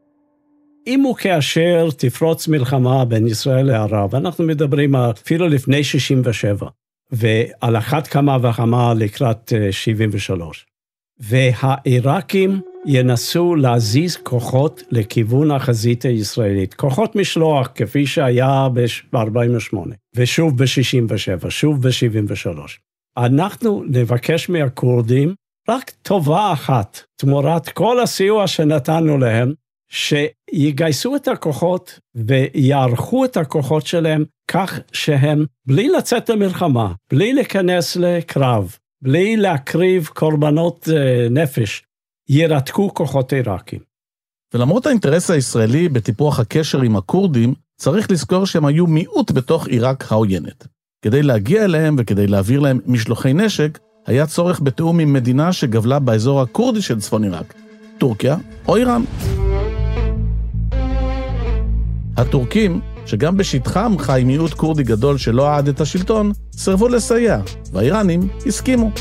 אם 0.89 1.05
וכאשר 1.11 1.89
תפרוץ 1.97 2.47
מלחמה 2.47 3.05
בין 3.05 3.27
ישראל 3.27 3.65
לערב, 3.65 4.15
אנחנו 4.15 4.43
מדברים 4.43 4.95
אפילו 4.95 5.47
לפני 5.47 5.83
67', 5.83 6.67
ועל 7.11 7.77
אחת 7.77 8.07
כמה 8.07 8.37
וכמה 8.41 8.93
לקראת 8.93 9.53
73'. 9.71 10.33
אה, 10.33 10.69
והעיראקים 11.19 12.61
ינסו 12.85 13.55
להזיז 13.55 14.17
כוחות 14.17 14.83
לכיוון 14.91 15.51
החזית 15.51 16.05
הישראלית, 16.05 16.73
כוחות 16.73 17.15
משלוח 17.15 17.69
כפי 17.75 18.05
שהיה 18.05 18.67
ב-48, 18.73 19.77
ושוב 20.15 20.57
ב-67, 20.57 21.49
שוב 21.49 21.87
ב-73. 21.87 22.59
אנחנו 23.17 23.83
נבקש 23.87 24.49
מהכורדים 24.49 25.33
רק 25.69 25.89
טובה 26.01 26.53
אחת, 26.53 27.01
תמורת 27.15 27.69
כל 27.69 27.99
הסיוע 27.99 28.47
שנתנו 28.47 29.17
להם, 29.17 29.53
שיגייסו 29.89 31.15
את 31.15 31.27
הכוחות 31.27 31.99
ויערכו 32.15 33.25
את 33.25 33.37
הכוחות 33.37 33.87
שלהם 33.87 34.25
כך 34.51 34.79
שהם, 34.91 35.45
בלי 35.67 35.89
לצאת 35.89 36.29
למלחמה, 36.29 36.93
בלי 37.11 37.33
להיכנס 37.33 37.95
לקרב, 37.95 38.75
בלי 39.01 39.37
להקריב 39.37 40.05
קורבנות 40.13 40.87
uh, 40.87 41.29
נפש, 41.29 41.83
ירתקו 42.29 42.93
כוחות 42.93 43.33
עיראקים. 43.33 43.79
ולמרות 44.53 44.85
האינטרס 44.85 45.31
הישראלי 45.31 45.89
בטיפוח 45.89 46.39
הקשר 46.39 46.81
עם 46.81 46.95
הכורדים, 46.95 47.53
צריך 47.77 48.11
לזכור 48.11 48.45
שהם 48.45 48.65
היו 48.65 48.87
מיעוט 48.87 49.31
בתוך 49.31 49.67
עיראק 49.67 50.11
העוינת. 50.11 50.67
כדי 51.01 51.23
להגיע 51.23 51.65
אליהם 51.65 51.95
וכדי 51.99 52.27
להעביר 52.27 52.59
להם 52.59 52.79
משלוחי 52.85 53.33
נשק, 53.33 53.79
היה 54.07 54.27
צורך 54.27 54.61
בתיאום 54.61 54.99
עם 54.99 55.13
מדינה 55.13 55.53
שגבלה 55.53 55.99
באזור 55.99 56.41
הכורדי 56.41 56.81
של 56.81 56.99
צפון 56.99 57.23
עיראק, 57.23 57.53
טורקיה 57.97 58.37
או 58.67 58.75
איראן. 58.75 59.01
הטורקים, 62.19 62.79
שגם 63.05 63.37
בשטחם 63.37 63.95
חי 63.99 64.23
מיעוט 64.25 64.53
כורדי 64.53 64.83
גדול 64.83 65.17
שלא 65.17 65.47
אהד 65.49 65.67
את 65.67 65.81
השלטון, 65.81 66.31
סירבו 66.53 66.87
לסייע, 66.87 67.39
והאיראנים 67.73 68.27
הסכימו. 68.45 68.91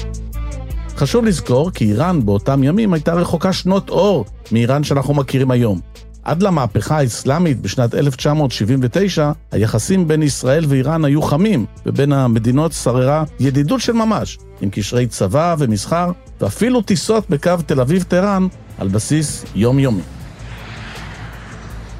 חשוב 0.96 1.24
לזכור 1.24 1.70
כי 1.70 1.84
איראן 1.84 2.26
באותם 2.26 2.64
ימים 2.64 2.92
הייתה 2.92 3.14
רחוקה 3.14 3.52
שנות 3.52 3.90
אור 3.90 4.24
מאיראן 4.52 4.84
שאנחנו 4.84 5.14
מכירים 5.14 5.50
היום. 5.50 5.80
עד 6.22 6.42
למהפכה 6.42 6.98
האסלאמית 6.98 7.60
בשנת 7.60 7.94
1979, 7.94 9.32
היחסים 9.52 10.08
בין 10.08 10.22
ישראל 10.22 10.64
ואיראן 10.68 11.04
היו 11.04 11.22
חמים, 11.22 11.66
ובין 11.86 12.12
המדינות 12.12 12.72
שררה 12.72 13.24
ידידות 13.40 13.80
של 13.80 13.92
ממש, 13.92 14.38
עם 14.60 14.70
קשרי 14.70 15.06
צבא 15.06 15.56
ומסחר, 15.58 16.10
ואפילו 16.40 16.82
טיסות 16.82 17.30
בקו 17.30 17.52
תל 17.66 17.80
אביב-טהרן 17.80 18.46
על 18.78 18.88
בסיס 18.88 19.44
יומיומי. 19.54 20.17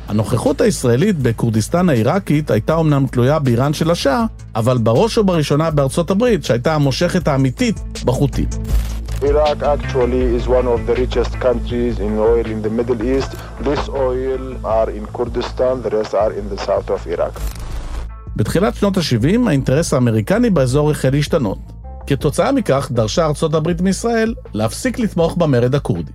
הנוכחות 0.09 0.61
הישראלית 0.61 1.19
בכורדיסטן 1.19 1.89
העיראקית 1.89 2.51
הייתה 2.51 2.81
אמנם 2.81 3.07
תלויה 3.07 3.39
באיראן 3.39 3.73
של 3.73 3.91
השאה, 3.91 4.25
אבל 4.55 4.79
בראש 4.79 5.19
ובראשונה 5.19 5.71
בארצות 5.71 6.11
הברית, 6.11 6.45
שהייתה 6.45 6.75
המושכת 6.75 7.29
האמיתית 7.29 7.81
בחוטים. 8.05 8.49
Iraq 9.23 9.63
actually 9.63 10.25
is 10.39 10.47
one 10.47 10.69
of 10.75 10.81
the 10.89 10.95
richest 10.95 11.33
countries 11.47 11.99
in 11.99 12.13
oil 12.31 12.47
in 12.55 12.63
the 12.67 12.73
Middle 12.79 13.03
East. 13.03 13.31
This 13.61 13.89
oil 13.89 14.43
are 14.65 14.91
in 14.99 15.05
Kurdistan, 15.17 15.75
the 15.83 15.91
rest 15.91 16.15
are 16.15 16.33
in 16.33 16.47
the 16.55 16.61
south 16.67 16.91
of 16.91 17.19
Iraq. 17.19 17.41
בתחילת 18.37 18.75
שנות 18.75 18.97
ה-70 18.97 19.49
האינטרס 19.49 19.95
האמריקני 19.95 20.51
באזור 20.51 20.91
החל 20.91 21.11
להשתנות. 21.11 21.59
כתוצאה 22.07 22.53
מכך 22.53 22.89
דרשה 22.93 23.27
ארצות 23.27 23.55
הברית 23.55 23.81
מישראל 23.81 24.35
להפסיק 24.53 24.99
לתמוך 24.99 25.37
במרד 25.37 25.75
הכורדי. 25.75 26.13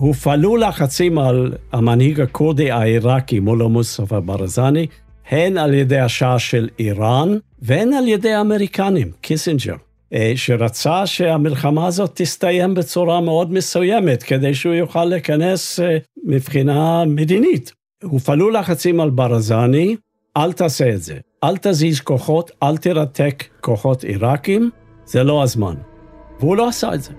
הופעלו 0.00 0.56
לחצים 0.56 1.18
על 1.18 1.52
המנהיג 1.72 2.20
הכורדי 2.20 2.70
העיראקי 2.70 3.40
מולו 3.40 3.68
מוסטפא 3.68 4.20
ברזני, 4.20 4.86
הן 5.30 5.58
על 5.58 5.74
ידי 5.74 5.98
השאה 5.98 6.38
של 6.38 6.68
איראן 6.78 7.38
והן 7.62 7.92
על 7.92 8.08
ידי 8.08 8.32
האמריקנים, 8.32 9.10
קיסינג'ר, 9.20 9.74
אה, 10.12 10.32
שרצה 10.36 11.06
שהמלחמה 11.06 11.86
הזאת 11.86 12.10
תסתיים 12.14 12.74
בצורה 12.74 13.20
מאוד 13.20 13.52
מסוימת, 13.52 14.22
כדי 14.22 14.54
שהוא 14.54 14.74
יוכל 14.74 15.04
להיכנס 15.04 15.80
אה, 15.80 15.98
מבחינה 16.24 17.04
מדינית. 17.04 17.72
הופעלו 18.02 18.50
לחצים 18.50 19.00
על 19.00 19.10
ברזני, 19.10 19.96
אל 20.36 20.52
תעשה 20.52 20.94
את 20.94 21.02
זה. 21.02 21.18
אל 21.44 21.56
תזיז 21.56 22.00
כוחות, 22.00 22.50
אל 22.62 22.76
תרתק 22.76 23.44
כוחות 23.60 24.04
עיראקים, 24.04 24.70
זה 25.06 25.24
לא 25.24 25.42
הזמן. 25.42 25.74
והוא 26.40 26.56
לא 26.56 26.68
עשה 26.68 26.94
את 26.94 27.02
זה. 27.02 27.12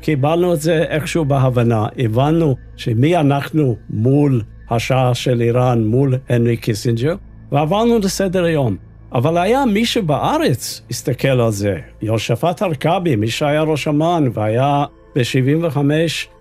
קיבלנו 0.00 0.54
את 0.54 0.60
זה 0.60 0.82
איכשהו 0.82 1.24
בהבנה, 1.24 1.86
הבנו 1.98 2.56
שמי 2.76 3.16
אנחנו 3.16 3.76
מול 3.90 4.42
השאה 4.70 5.14
של 5.14 5.40
איראן, 5.40 5.84
מול 5.84 6.14
הנרי 6.28 6.56
קיסינג'ר, 6.56 7.14
ועברנו 7.52 7.98
לסדר 7.98 8.44
היום. 8.44 8.76
אבל 9.12 9.38
היה 9.38 9.64
מי 9.66 9.86
שבארץ 9.86 10.82
הסתכל 10.90 11.28
על 11.28 11.50
זה, 11.50 11.78
יהושפט 12.02 12.62
הרכבי, 12.62 13.16
מי 13.16 13.28
שהיה 13.28 13.62
ראש 13.62 13.88
אמ"ן 13.88 14.24
והיה 14.32 14.84
ב-75 15.16 15.78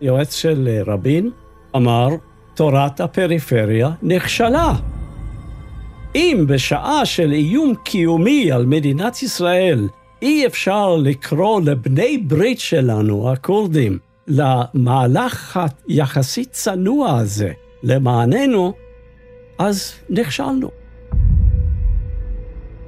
יועץ 0.01 0.36
של 0.36 0.82
רבין, 0.88 1.30
אמר, 1.75 2.08
תורת 2.54 3.01
הפריפריה 3.01 3.89
נכשלה. 4.01 4.74
אם 6.16 6.46
בשעה 6.48 7.06
של 7.06 7.32
איום 7.32 7.74
קיומי 7.84 8.51
על 8.51 8.66
מדינת 8.66 9.24
ישראל 9.24 9.88
אי 10.22 10.48
אפשר 10.48 10.96
לקרוא 10.96 11.62
לבני 11.62 12.18
ברית 12.18 12.60
שלנו, 12.60 13.32
הכורדים, 13.32 13.98
למהלך 14.28 15.60
היחסית 15.88 16.52
צנוע 16.52 17.18
הזה 17.18 17.52
למעננו, 17.84 18.74
אז 19.60 19.94
נכשלנו. 20.10 20.70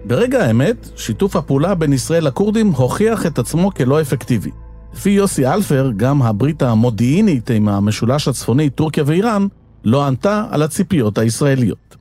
ברגע 0.05 0.45
האמת, 0.45 0.89
שיתוף 0.95 1.35
הפעולה 1.35 1.75
בין 1.75 1.93
ישראל 1.93 2.27
לכורדים 2.27 2.71
הוכיח 2.71 3.25
את 3.25 3.39
עצמו 3.39 3.71
כלא 3.73 4.01
אפקטיבי. 4.01 4.51
לפי 4.93 5.09
יוסי 5.09 5.47
אלפר, 5.47 5.91
גם 5.97 6.21
הברית 6.21 6.61
המודיעינית 6.61 7.49
עם 7.49 7.69
המשולש 7.69 8.27
הצפוני, 8.27 8.69
טורקיה 8.69 9.03
ואיראן, 9.07 9.47
לא 9.83 10.07
ענתה 10.07 10.45
על 10.51 10.61
הציפיות 10.61 11.17
הישראליות. 11.17 11.95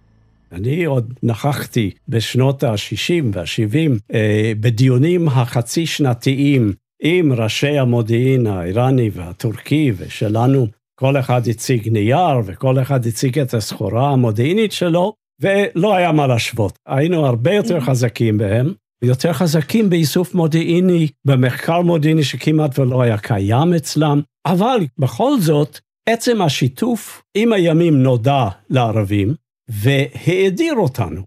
אני 0.53 0.85
עוד 0.85 1.15
נכחתי 1.23 1.91
בשנות 2.09 2.65
ה-60 2.65 3.25
וה-70 3.33 3.91
אה, 4.15 4.53
בדיונים 4.61 5.29
החצי 5.29 5.87
שנתיים 5.87 6.73
עם 7.03 7.33
ראשי 7.33 7.79
המודיעין 7.79 8.47
האיראני 8.47 9.11
והטורקי 9.15 9.93
ושלנו. 9.97 10.67
כל 10.95 11.17
אחד 11.17 11.49
הציג 11.49 11.89
נייר 11.89 12.37
וכל 12.45 12.83
אחד 12.83 13.07
הציג 13.07 13.39
את 13.39 13.55
הסחורה 13.55 14.11
המודיעינית 14.11 14.73
שלו, 14.73 15.15
ולא 15.41 15.95
היה 15.95 16.13
מה 16.13 16.27
להשוות. 16.27 16.79
היינו 16.87 17.27
הרבה 17.27 17.55
יותר 17.55 17.81
חזקים 17.81 18.39
בהם, 18.39 18.73
ויותר 19.05 19.33
חזקים 19.33 19.91
באיסוף 19.91 20.35
מודיעיני, 20.35 21.09
במחקר 21.25 21.81
מודיעיני 21.81 22.25
שכמעט 22.25 22.79
ולא 22.79 23.03
היה 23.03 23.19
קיים 23.19 23.75
אצלם, 23.75 24.21
אבל 24.47 24.81
בכל 24.99 25.41
זאת, 25.41 25.79
עצם 26.09 26.43
השיתוף 26.43 27.23
עם 27.35 27.53
הימים 27.53 28.03
נודע 28.03 28.49
לערבים, 28.71 29.35
והאדיר 29.71 30.75
אותנו. 30.75 31.23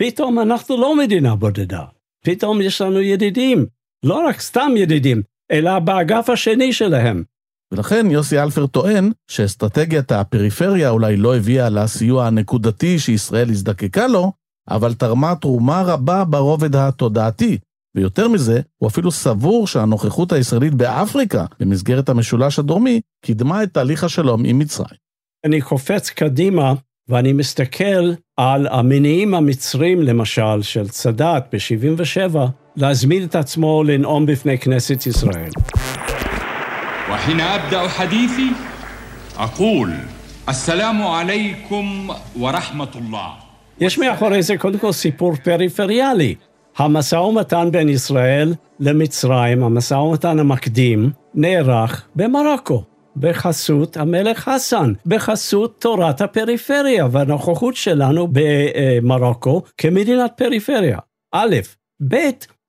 פתאום 0.00 0.38
אנחנו 0.38 0.76
לא 0.76 0.96
מדינה 0.96 1.36
בודדה, 1.36 1.84
פתאום 2.24 2.62
יש 2.62 2.80
לנו 2.80 3.00
ידידים, 3.00 3.66
לא 4.04 4.26
רק 4.28 4.40
סתם 4.40 4.72
ידידים, 4.76 5.22
אלא 5.50 5.78
באגף 5.78 6.30
השני 6.30 6.72
שלהם. 6.72 7.24
ולכן 7.72 8.10
יוסי 8.10 8.38
אלפר 8.38 8.66
טוען 8.66 9.12
שאסטרטגיית 9.30 10.12
הפריפריה 10.12 10.90
אולי 10.90 11.16
לא 11.16 11.36
הביאה 11.36 11.68
לסיוע 11.68 12.26
הנקודתי 12.26 12.98
שישראל 12.98 13.50
הזדקקה 13.50 14.06
לו, 14.06 14.32
אבל 14.70 14.94
תרמה 14.94 15.34
תרומה 15.40 15.82
רבה 15.82 16.24
ברובד 16.24 16.76
התודעתי. 16.76 17.58
ויותר 17.96 18.28
מזה, 18.28 18.60
הוא 18.76 18.88
אפילו 18.88 19.10
סבור 19.10 19.66
שהנוכחות 19.66 20.32
הישראלית 20.32 20.74
באפריקה, 20.74 21.44
במסגרת 21.60 22.08
המשולש 22.08 22.58
הדרומי, 22.58 23.00
קידמה 23.24 23.62
את 23.62 23.74
תהליך 23.74 24.04
השלום 24.04 24.44
עם 24.44 24.58
מצרים. 24.58 24.98
אני 25.46 25.60
קופץ 25.60 26.10
קדימה 26.10 26.74
ואני 27.09 27.33
מסתכל 27.33 28.13
על 28.37 28.67
המניעים 28.67 29.33
המצרים, 29.33 30.01
למשל, 30.01 30.61
של 30.61 30.87
סאדאת 30.87 31.43
ב-77, 31.53 32.37
להזמין 32.75 33.23
את 33.23 33.35
עצמו 33.35 33.83
לנאום 33.83 34.25
בפני 34.25 34.57
כנסת 34.57 35.07
ישראל. 35.07 35.51
وحين 37.11 37.39
أبدأ 37.39 37.87
حديثي 37.87 38.51
أقول 39.37 39.91
السلام 40.49 41.03
عليكم 41.03 42.09
ورحمة 42.39 42.91
الله 42.95 43.29
יש 43.79 43.97
מאחורי 43.99 44.41
זה 44.41 44.57
קודם 44.57 44.79
כל 44.79 44.91
סיפור 44.91 45.35
פריפריאלי. 45.43 46.35
המשא 46.77 47.15
ומתן 47.15 47.69
בין 47.71 47.89
ישראל 47.89 48.53
למצרים, 48.79 49.63
המשא 49.63 49.93
ומתן 49.93 50.39
המקדים, 50.39 51.11
נערך 51.35 52.05
במרוקו. 52.15 52.83
בחסות 53.16 53.96
המלך 53.96 54.38
חסן, 54.38 54.92
בחסות 55.06 55.80
תורת 55.80 56.20
הפריפריה 56.20 57.08
והנוכחות 57.10 57.76
שלנו 57.76 58.28
במרוקו 58.32 59.62
כמדינת 59.78 60.32
פריפריה. 60.36 60.98
א', 61.34 61.56
ב', 62.08 62.16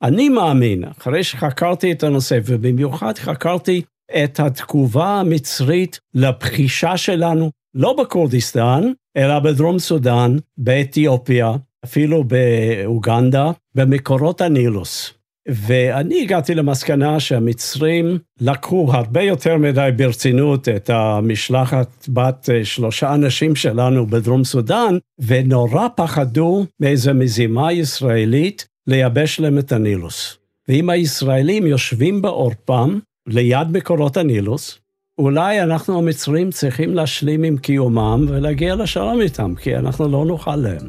אני 0.03 0.29
מאמין, 0.29 0.83
אחרי 0.83 1.23
שחקרתי 1.23 1.91
את 1.91 2.03
הנושא, 2.03 2.39
ובמיוחד 2.45 3.17
חקרתי 3.17 3.81
את 4.23 4.39
התגובה 4.39 5.19
המצרית 5.19 5.99
לבחישה 6.13 6.97
שלנו, 6.97 7.51
לא 7.75 7.95
בכורדיסטן, 7.99 8.91
אלא 9.17 9.39
בדרום 9.39 9.79
סודאן, 9.79 10.37
באתיופיה, 10.57 11.51
אפילו 11.85 12.23
באוגנדה, 12.23 13.51
במקורות 13.75 14.41
הנילוס. 14.41 15.16
ואני 15.49 16.21
הגעתי 16.21 16.55
למסקנה 16.55 17.19
שהמצרים 17.19 18.19
לקחו 18.41 18.89
הרבה 18.91 19.21
יותר 19.21 19.57
מדי 19.57 19.89
ברצינות 19.95 20.69
את 20.69 20.89
המשלחת 20.89 22.07
בת 22.09 22.49
שלושה 22.63 23.13
אנשים 23.13 23.55
שלנו 23.55 24.07
בדרום 24.07 24.43
סודאן, 24.43 24.97
ונורא 25.19 25.87
פחדו 25.95 26.65
מאיזו 26.79 27.13
מזימה 27.13 27.73
ישראלית 27.73 28.67
לייבש 28.87 29.39
להם 29.39 29.59
את 29.59 29.71
הנילוס. 29.71 30.37
ואם 30.67 30.89
הישראלים 30.89 31.67
יושבים 31.67 32.21
בעורפם, 32.21 32.99
ליד 33.27 33.71
מקורות 33.71 34.17
הנילוס, 34.17 34.79
אולי 35.17 35.61
אנחנו 35.63 35.97
המצרים 35.97 36.51
צריכים 36.51 36.95
להשלים 36.95 37.43
עם 37.43 37.57
קיומם 37.57 38.25
ולהגיע 38.27 38.75
לשלום 38.75 39.21
איתם, 39.21 39.55
כי 39.55 39.75
אנחנו 39.75 40.07
לא 40.07 40.25
נוכל 40.25 40.55
להם. 40.55 40.87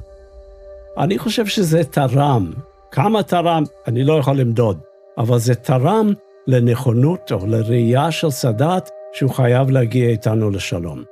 אני 0.98 1.18
חושב 1.18 1.46
שזה 1.46 1.84
תרם 1.84 2.52
כמה 2.90 3.22
תרם, 3.22 3.62
אני 3.86 4.04
לא 4.04 4.18
יכול 4.18 4.36
למדוד, 4.36 4.78
אבל 5.18 5.38
זה 5.38 5.54
תרם 5.54 6.12
לנכונות 6.46 7.32
או 7.32 7.46
לראייה 7.46 8.10
של 8.10 8.30
סאדאת 8.30 8.90
שהוא 9.12 9.30
חייב 9.30 9.70
להגיע 9.70 10.08
איתנו 10.08 10.50
לשלום. 10.50 11.02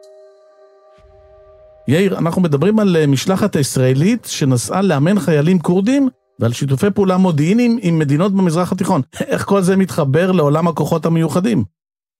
יאיר, 1.88 2.18
אנחנו 2.18 2.42
מדברים 2.42 2.78
על 2.78 2.96
אה, 2.96 3.06
משלחת 3.06 3.56
הישראלית 3.56 4.24
שנסעה 4.24 4.82
לאמן 4.82 5.18
חיילים 5.18 5.58
כורדים 5.58 6.08
ועל 6.40 6.52
שיתופי 6.52 6.90
פעולה 6.90 7.16
מודיעיניים 7.16 7.78
עם 7.82 7.98
מדינות 7.98 8.32
במזרח 8.32 8.72
התיכון. 8.72 9.02
איך 9.20 9.44
כל 9.44 9.62
זה 9.62 9.76
מתחבר 9.76 10.32
לעולם 10.32 10.68
הכוחות 10.68 11.06
המיוחדים? 11.06 11.64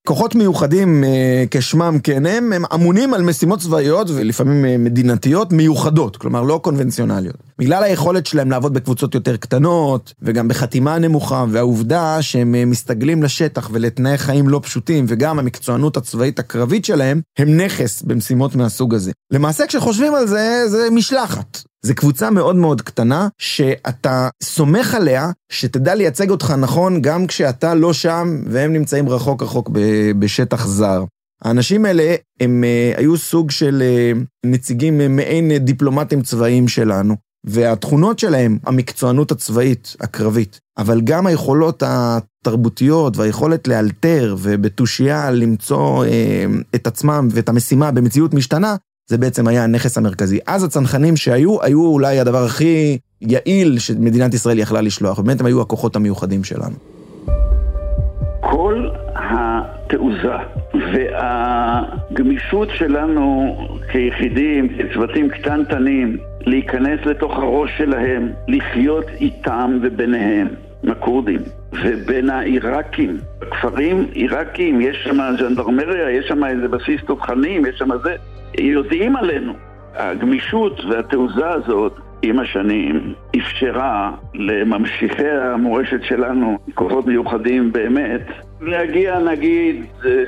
כוחות 0.06 0.34
מיוחדים, 0.34 1.04
אה, 1.04 1.44
כשמם 1.50 1.98
כן 2.02 2.26
הם, 2.26 2.52
הם 2.52 2.64
אמונים 2.74 3.14
על 3.14 3.22
משימות 3.22 3.60
צבאיות 3.60 4.10
ולפעמים 4.10 4.64
אה, 4.64 4.76
מדינתיות 4.78 5.52
מיוחדות, 5.52 6.16
כלומר 6.16 6.42
לא 6.42 6.60
קונבנציונליות. 6.62 7.36
בגלל 7.58 7.82
היכולת 7.82 8.26
שלהם 8.26 8.50
לעבוד 8.50 8.74
בקבוצות 8.74 9.14
יותר 9.14 9.36
קטנות, 9.36 10.14
וגם 10.22 10.48
בחתימה 10.48 10.98
נמוכה, 10.98 11.44
והעובדה 11.50 12.22
שהם 12.22 12.54
אה, 12.54 12.64
מסתגלים 12.64 13.22
לשטח 13.22 13.70
ולתנאי 13.72 14.18
חיים 14.18 14.48
לא 14.48 14.60
פשוטים, 14.62 15.04
וגם 15.08 15.38
המקצוענות 15.38 15.96
הצבאית 15.96 16.38
הקרבית 16.38 16.84
שלהם, 16.84 17.20
הם 17.38 17.56
נכס 17.56 18.02
במשימות 18.02 18.54
מהסוג 18.56 18.94
הזה. 18.94 19.12
למעשה 19.30 19.66
כשחושבים 19.66 20.14
על 20.14 20.26
זה, 20.26 20.62
זה 20.68 20.88
משלחת. 20.90 21.62
זה 21.82 21.94
קבוצה 21.94 22.30
מאוד 22.30 22.56
מאוד 22.56 22.82
קטנה, 22.82 23.28
שאתה 23.38 24.28
סומך 24.42 24.94
עליה 24.94 25.30
שתדע 25.52 25.94
לייצג 25.94 26.30
אותך 26.30 26.54
נכון 26.58 27.02
גם 27.02 27.26
כשאתה 27.26 27.74
לא 27.74 27.92
שם 27.92 28.42
והם 28.46 28.72
נמצאים 28.72 29.08
רחוק 29.08 29.42
רחוק 29.42 29.70
בשטח 30.18 30.66
זר. 30.66 31.04
האנשים 31.42 31.84
האלה 31.84 32.14
הם 32.40 32.64
uh, 32.64 32.98
היו 32.98 33.16
סוג 33.16 33.50
של 33.50 33.82
uh, 33.82 34.24
נציגים 34.46 35.00
uh, 35.00 35.08
מעין 35.08 35.56
דיפלומטים 35.58 36.22
צבאיים 36.22 36.68
שלנו, 36.68 37.16
והתכונות 37.44 38.18
שלהם, 38.18 38.58
המקצוענות 38.66 39.30
הצבאית, 39.30 39.96
הקרבית, 40.00 40.60
אבל 40.78 41.00
גם 41.00 41.26
היכולות 41.26 41.82
התרבותיות 41.86 43.16
והיכולת 43.16 43.68
לאלתר 43.68 44.36
ובתושייה 44.38 45.30
למצוא 45.30 46.04
uh, 46.04 46.08
את 46.74 46.86
עצמם 46.86 47.28
ואת 47.30 47.48
המשימה 47.48 47.90
במציאות 47.90 48.34
משתנה, 48.34 48.76
זה 49.08 49.18
בעצם 49.18 49.48
היה 49.48 49.64
הנכס 49.64 49.98
המרכזי. 49.98 50.38
אז 50.46 50.64
הצנחנים 50.64 51.16
שהיו, 51.16 51.62
היו 51.62 51.86
אולי 51.86 52.20
הדבר 52.20 52.44
הכי 52.44 52.98
יעיל 53.20 53.78
שמדינת 53.78 54.34
ישראל 54.34 54.58
יכלה 54.58 54.80
לשלוח, 54.80 55.18
ובאמת 55.18 55.40
הם 55.40 55.46
היו 55.46 55.60
הכוחות 55.60 55.96
המיוחדים 55.96 56.44
שלנו. 56.44 56.76
כל 58.40 58.88
התעוזה 59.14 60.36
והגמישות 60.92 62.68
שלנו 62.74 63.56
כיחידים, 63.92 64.68
כצוותים 64.68 65.28
קטנטנים, 65.28 66.16
להיכנס 66.40 67.00
לתוך 67.06 67.36
הראש 67.36 67.70
שלהם, 67.78 68.28
לחיות 68.48 69.04
איתם 69.20 69.78
וביניהם, 69.82 70.48
עם 70.82 70.90
הכורדים, 70.90 71.40
ובין 71.72 72.30
העיראקים, 72.30 73.16
בכפרים 73.38 74.06
עיראקים, 74.12 74.80
יש 74.80 74.96
שם 75.04 75.18
ז'נדרמריה, 75.38 76.10
יש 76.10 76.26
שם 76.28 76.44
איזה 76.44 76.68
בסיס 76.68 77.00
תותחנים, 77.06 77.66
יש 77.66 77.78
שם 77.78 77.88
זה, 78.04 78.16
יודעים 78.58 79.16
עלינו. 79.16 79.52
הגמישות 79.94 80.84
והתעוזה 80.84 81.48
הזאת 81.48 81.92
עם 82.22 82.38
השנים 82.38 83.14
אפשרה 83.38 84.12
לממשיכי 84.34 85.28
המורשת 85.28 86.02
שלנו, 86.02 86.58
כוחות 86.74 87.06
מיוחדים 87.06 87.72
באמת, 87.72 88.22
להגיע 88.60 89.18
נגיד, 89.18 89.84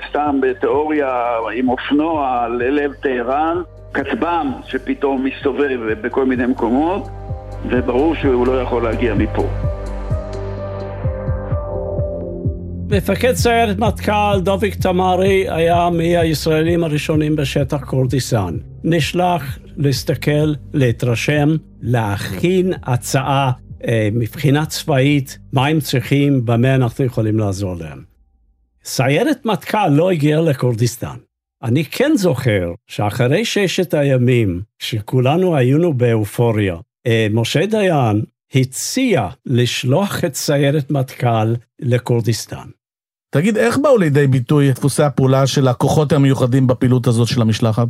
סתם 0.09 0.37
בתיאוריה 0.41 1.29
עם 1.55 1.69
אופנוע 1.69 2.47
ללב 2.49 2.93
טהרן, 2.93 3.63
כטב"ם 3.95 4.53
שפתאום 4.65 5.25
מסתובב 5.25 5.93
בכל 6.01 6.25
מיני 6.25 6.47
מקומות, 6.47 7.09
וברור 7.69 8.15
שהוא 8.15 8.47
לא 8.47 8.61
יכול 8.61 8.83
להגיע 8.83 9.15
מפה. 9.15 9.68
מפקד 12.91 13.35
סיירת 13.35 13.79
מטכ"ל 13.79 14.41
דוביק 14.43 14.75
תמרי 14.75 15.47
היה 15.49 15.91
מהישראלים 15.91 16.85
הראשונים 16.85 17.37
בשטח 17.37 17.85
כורדיסטן. 17.85 18.57
נשלח 18.85 19.59
להסתכל, 19.77 20.55
להתרשם, 20.73 21.49
להכין 21.81 22.73
הצעה 22.83 23.53
אה, 23.85 24.09
מבחינה 24.13 24.67
צבאית, 24.67 25.39
מה 25.53 25.67
הם 25.67 25.81
צריכים, 25.81 26.45
במה 26.45 26.75
אנחנו 26.75 27.05
יכולים 27.05 27.39
לעזור 27.39 27.77
להם. 27.77 28.03
סיירת 28.85 29.47
מטכ"ל 29.47 29.89
לא 29.89 30.11
הגיעה 30.11 30.41
לכורדיסטן. 30.41 31.17
אני 31.63 31.85
כן 31.85 32.13
זוכר 32.15 32.73
שאחרי 32.87 33.45
ששת 33.45 33.95
הימים, 33.95 34.61
כשכולנו 34.79 35.57
היינו 35.57 35.95
באופוריה, 35.95 36.77
אה, 37.07 37.27
משה 37.31 37.67
דיין 37.67 38.23
הציע 38.55 39.29
לשלוח 39.47 40.25
את 40.25 40.35
סיירת 40.35 40.91
מטכ"ל 40.91 41.55
לכורדיסטן. 41.81 42.78
תגיד, 43.31 43.57
איך 43.57 43.79
באו 43.79 43.99
לידי 43.99 44.27
ביטוי 44.27 44.73
דפוסי 44.73 45.03
הפעולה 45.03 45.47
של 45.47 45.69
הכוחות 45.69 46.13
המיוחדים 46.13 46.67
בפעילות 46.67 47.07
הזאת 47.07 47.29
של 47.29 47.43
המשלחת? 47.43 47.89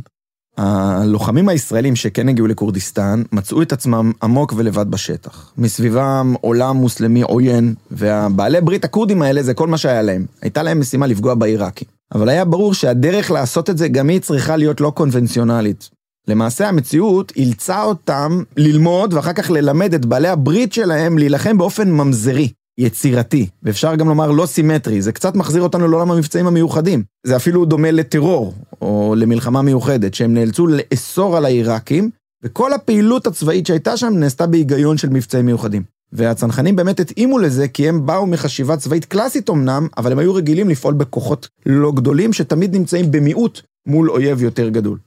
הלוחמים 0.57 1.49
הישראלים 1.49 1.95
שכן 1.95 2.29
הגיעו 2.29 2.47
לכורדיסטן 2.47 3.23
מצאו 3.31 3.61
את 3.61 3.73
עצמם 3.73 4.11
עמוק 4.23 4.53
ולבד 4.57 4.91
בשטח. 4.91 5.53
מסביבם 5.57 6.33
עולם 6.41 6.77
מוסלמי 6.77 7.21
עוין, 7.21 7.73
והבעלי 7.91 8.61
ברית 8.61 8.85
הכורדים 8.85 9.21
האלה 9.21 9.43
זה 9.43 9.53
כל 9.53 9.67
מה 9.67 9.77
שהיה 9.77 10.01
להם. 10.01 10.25
הייתה 10.41 10.63
להם 10.63 10.79
משימה 10.79 11.07
לפגוע 11.07 11.35
בעיראקים. 11.35 11.87
אבל 12.13 12.29
היה 12.29 12.45
ברור 12.45 12.73
שהדרך 12.73 13.31
לעשות 13.31 13.69
את 13.69 13.77
זה 13.77 13.87
גם 13.87 14.09
היא 14.09 14.19
צריכה 14.19 14.57
להיות 14.57 14.81
לא 14.81 14.89
קונבנציונלית. 14.95 15.89
למעשה 16.27 16.67
המציאות 16.67 17.31
אילצה 17.35 17.83
אותם 17.83 18.43
ללמוד 18.57 19.13
ואחר 19.13 19.33
כך 19.33 19.51
ללמד 19.51 19.93
את 19.93 20.05
בעלי 20.05 20.27
הברית 20.27 20.73
שלהם 20.73 21.17
להילחם 21.17 21.57
באופן 21.57 21.91
ממזרי. 21.91 22.51
יצירתי, 22.79 23.47
ואפשר 23.63 23.95
גם 23.95 24.09
לומר 24.09 24.31
לא 24.31 24.45
סימטרי, 24.45 25.01
זה 25.01 25.11
קצת 25.11 25.35
מחזיר 25.35 25.61
אותנו 25.61 25.87
לעולם 25.87 26.11
המבצעים 26.11 26.47
המיוחדים. 26.47 27.03
זה 27.23 27.35
אפילו 27.35 27.65
דומה 27.65 27.91
לטרור, 27.91 28.53
או 28.81 29.15
למלחמה 29.17 29.61
מיוחדת, 29.61 30.13
שהם 30.13 30.33
נאלצו 30.33 30.67
לאסור 30.67 31.37
על 31.37 31.45
העיראקים, 31.45 32.09
וכל 32.43 32.73
הפעילות 32.73 33.27
הצבאית 33.27 33.67
שהייתה 33.67 33.97
שם 33.97 34.13
נעשתה 34.13 34.47
בהיגיון 34.47 34.97
של 34.97 35.09
מבצעים 35.09 35.45
מיוחדים. 35.45 35.83
והצנחנים 36.13 36.75
באמת 36.75 36.99
התאימו 36.99 37.39
לזה, 37.39 37.67
כי 37.67 37.89
הם 37.89 38.05
באו 38.05 38.25
מחשיבה 38.25 38.77
צבאית 38.77 39.05
קלאסית 39.05 39.49
אמנם, 39.49 39.87
אבל 39.97 40.11
הם 40.11 40.19
היו 40.19 40.33
רגילים 40.33 40.69
לפעול 40.69 40.93
בכוחות 40.93 41.47
לא 41.65 41.91
גדולים, 41.91 42.33
שתמיד 42.33 42.75
נמצאים 42.75 43.11
במיעוט 43.11 43.61
מול 43.87 44.11
אויב 44.11 44.43
יותר 44.43 44.69
גדול. 44.69 44.97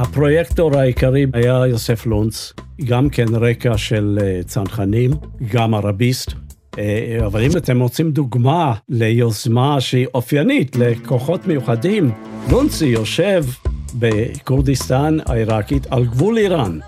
הפרויקטור 0.00 0.78
העיקרי 0.78 1.26
היה 1.32 1.66
יוסף 1.66 2.06
לונץ, 2.06 2.52
גם 2.84 3.10
כן 3.10 3.34
רקע 3.34 3.78
של 3.78 4.18
אה, 4.22 4.40
צנחנים, 4.46 5.10
גם 5.52 5.74
ערביסט. 5.74 6.32
אה, 6.78 7.18
אבל 7.26 7.44
אם 7.44 7.56
אתם 7.56 7.80
רוצים 7.80 8.10
דוגמה 8.10 8.74
ליוזמה 8.88 9.80
שהיא 9.80 10.06
אופיינית 10.14 10.76
לכוחות 10.76 11.46
מיוחדים, 11.46 12.10
לונצי 12.50 12.86
יושב 12.86 13.44
בכורדיסטן 13.94 15.16
העיראקית 15.26 15.86
על 15.90 16.04
גבול 16.04 16.38
איראן. 16.38 16.78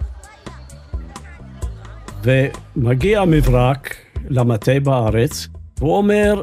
ומגיע 2.24 3.24
מברק 3.24 3.94
למטה 4.28 4.80
בארץ, 4.80 5.48
והוא 5.78 5.96
אומר, 5.96 6.42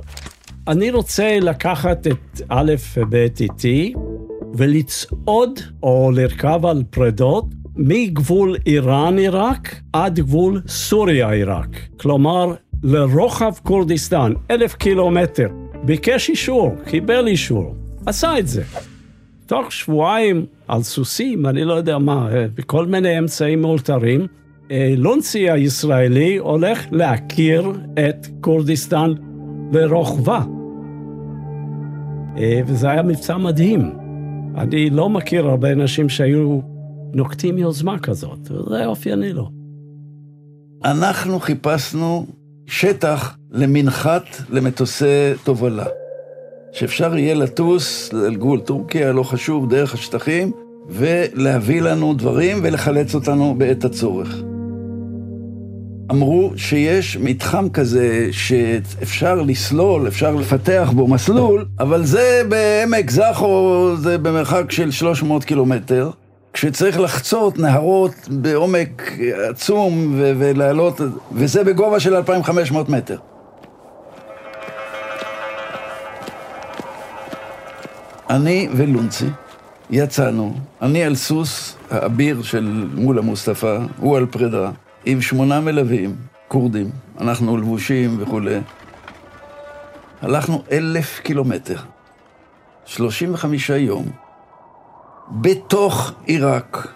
אני 0.67 0.91
רוצה 0.91 1.39
לקחת 1.41 2.08
את 2.08 2.41
א' 2.49 2.73
וב' 2.97 3.15
איתי 3.15 3.93
ולצעוד 4.54 5.60
או 5.84 6.12
לרכב 6.16 6.66
על 6.66 6.84
פרדות 6.90 7.46
מגבול 7.76 8.56
איראן-עיראק 8.66 9.76
עד 9.94 10.20
גבול 10.20 10.62
סוריה-עיראק. 10.68 11.80
כלומר, 11.98 12.54
לרוחב 12.84 13.52
כורדיסטן, 13.64 14.34
אלף 14.52 14.74
קילומטר. 14.74 15.48
ביקש 15.84 16.30
אישור, 16.30 16.76
קיבל 16.86 17.28
אישור, 17.28 17.76
עשה 18.06 18.40
את 18.40 18.48
זה. 18.48 18.64
תוך 19.46 19.72
שבועיים 19.72 20.46
על 20.68 20.84
סוסים, 20.84 21.46
אני 21.46 21.64
לא 21.64 21.74
יודע 21.74 21.98
מה, 21.98 22.30
בכל 22.56 22.86
מיני 22.86 23.20
אמצעים 23.20 23.62
מאולתרים, 23.62 24.28
לונצי 24.98 25.50
הישראלי 25.50 26.38
הולך 26.38 26.86
להכיר 26.92 27.72
את 27.94 28.28
כורדיסטן 28.42 29.14
לרוחבה. 29.72 30.42
וזה 32.66 32.90
היה 32.90 33.04
מבצע 33.04 33.38
מדהים. 33.38 34.07
אני 34.58 34.89
לא 34.89 35.10
מכיר 35.10 35.48
הרבה 35.48 35.72
אנשים 35.72 36.10
שהיו 36.10 36.60
נוקטים 37.13 37.58
יוזמה 37.58 38.00
כזאת, 38.00 38.39
זה 38.70 38.86
אופייני 38.86 39.34
לו. 39.34 39.50
אנחנו 40.86 41.39
חיפשנו 41.39 42.26
שטח 42.65 43.38
למנחת 43.52 44.24
למטוסי 44.50 45.34
תובלה. 45.43 45.86
שאפשר 46.72 47.17
יהיה 47.17 47.36
לטוס 47.36 48.13
לגבול 48.13 48.60
טורקיה, 48.60 49.12
לא 49.12 49.24
חשוב, 49.24 49.70
דרך 49.70 49.93
השטחים, 49.93 50.52
ולהביא 50.89 51.82
לנו 51.82 52.13
דברים 52.13 52.58
ולחלץ 52.63 53.15
אותנו 53.15 53.56
בעת 53.58 53.86
הצורך. 53.86 54.41
אמרו 56.12 56.52
שיש 56.56 57.17
מתחם 57.17 57.70
כזה 57.70 58.28
שאפשר 58.32 59.41
לסלול, 59.41 60.08
אפשר 60.08 60.36
לפתח 60.36 60.89
בו 60.96 61.08
מסלול, 61.08 61.65
אבל 61.80 62.06
זה 62.06 62.41
בעמק 62.50 63.12
זכו, 63.12 63.91
זה 63.98 64.17
במרחק 64.17 64.72
של 64.72 64.91
300 64.91 65.43
קילומטר. 65.43 66.10
כשצריך 66.54 67.00
לחצות 67.00 67.60
נהרות 67.60 68.13
בעומק 68.30 69.12
עצום 69.50 70.13
ו- 70.17 70.34
ולעלות, 70.38 71.02
וזה 71.32 71.63
בגובה 71.63 72.00
של 72.00 72.15
2,500 72.15 72.89
מטר. 72.89 73.17
אני 78.30 78.70
ולונצי 78.76 79.26
יצאנו, 79.89 80.54
אני 80.82 81.04
על 81.04 81.15
סוס 81.15 81.76
האביר 81.91 82.41
של 82.41 82.88
מולה 82.93 83.22
מוסטפא, 83.22 83.78
הוא 84.00 84.17
על 84.17 84.26
פרידה, 84.26 84.70
עם 85.06 85.22
שמונה 85.22 85.60
מלווים, 85.60 86.16
כורדים, 86.48 86.90
אנחנו 87.22 87.58
לבושים 87.58 88.16
וכולי. 88.20 88.60
הלכנו 90.22 90.64
אלף 90.72 91.20
קילומטר, 91.20 91.78
35 92.86 93.70
יום, 93.70 94.06
בתוך 95.32 96.12
עיראק, 96.26 96.88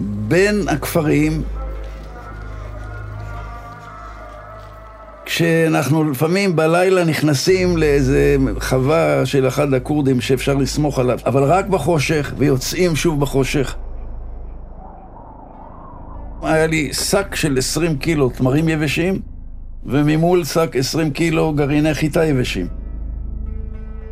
בין 0.00 0.68
הכפרים, 0.68 1.42
כשאנחנו 5.24 6.10
לפעמים 6.10 6.56
בלילה 6.56 7.04
נכנסים 7.04 7.76
לאיזה 7.76 8.36
חווה 8.58 9.26
של 9.26 9.48
אחד 9.48 9.74
הכורדים 9.74 10.20
שאפשר 10.20 10.54
לסמוך 10.54 10.98
עליו, 10.98 11.18
אבל 11.26 11.42
רק 11.42 11.66
בחושך, 11.66 12.32
ויוצאים 12.38 12.96
שוב 12.96 13.20
בחושך. 13.20 13.76
היה 16.46 16.66
לי 16.66 16.92
שק 16.92 17.34
של 17.34 17.58
20 17.58 17.96
קילו 17.96 18.28
תמרים 18.28 18.68
יבשים, 18.68 19.20
וממול 19.86 20.44
שק 20.44 20.76
20 20.76 21.10
קילו 21.10 21.52
גרעיני 21.52 21.94
חיטה 21.94 22.24
יבשים. 22.24 22.66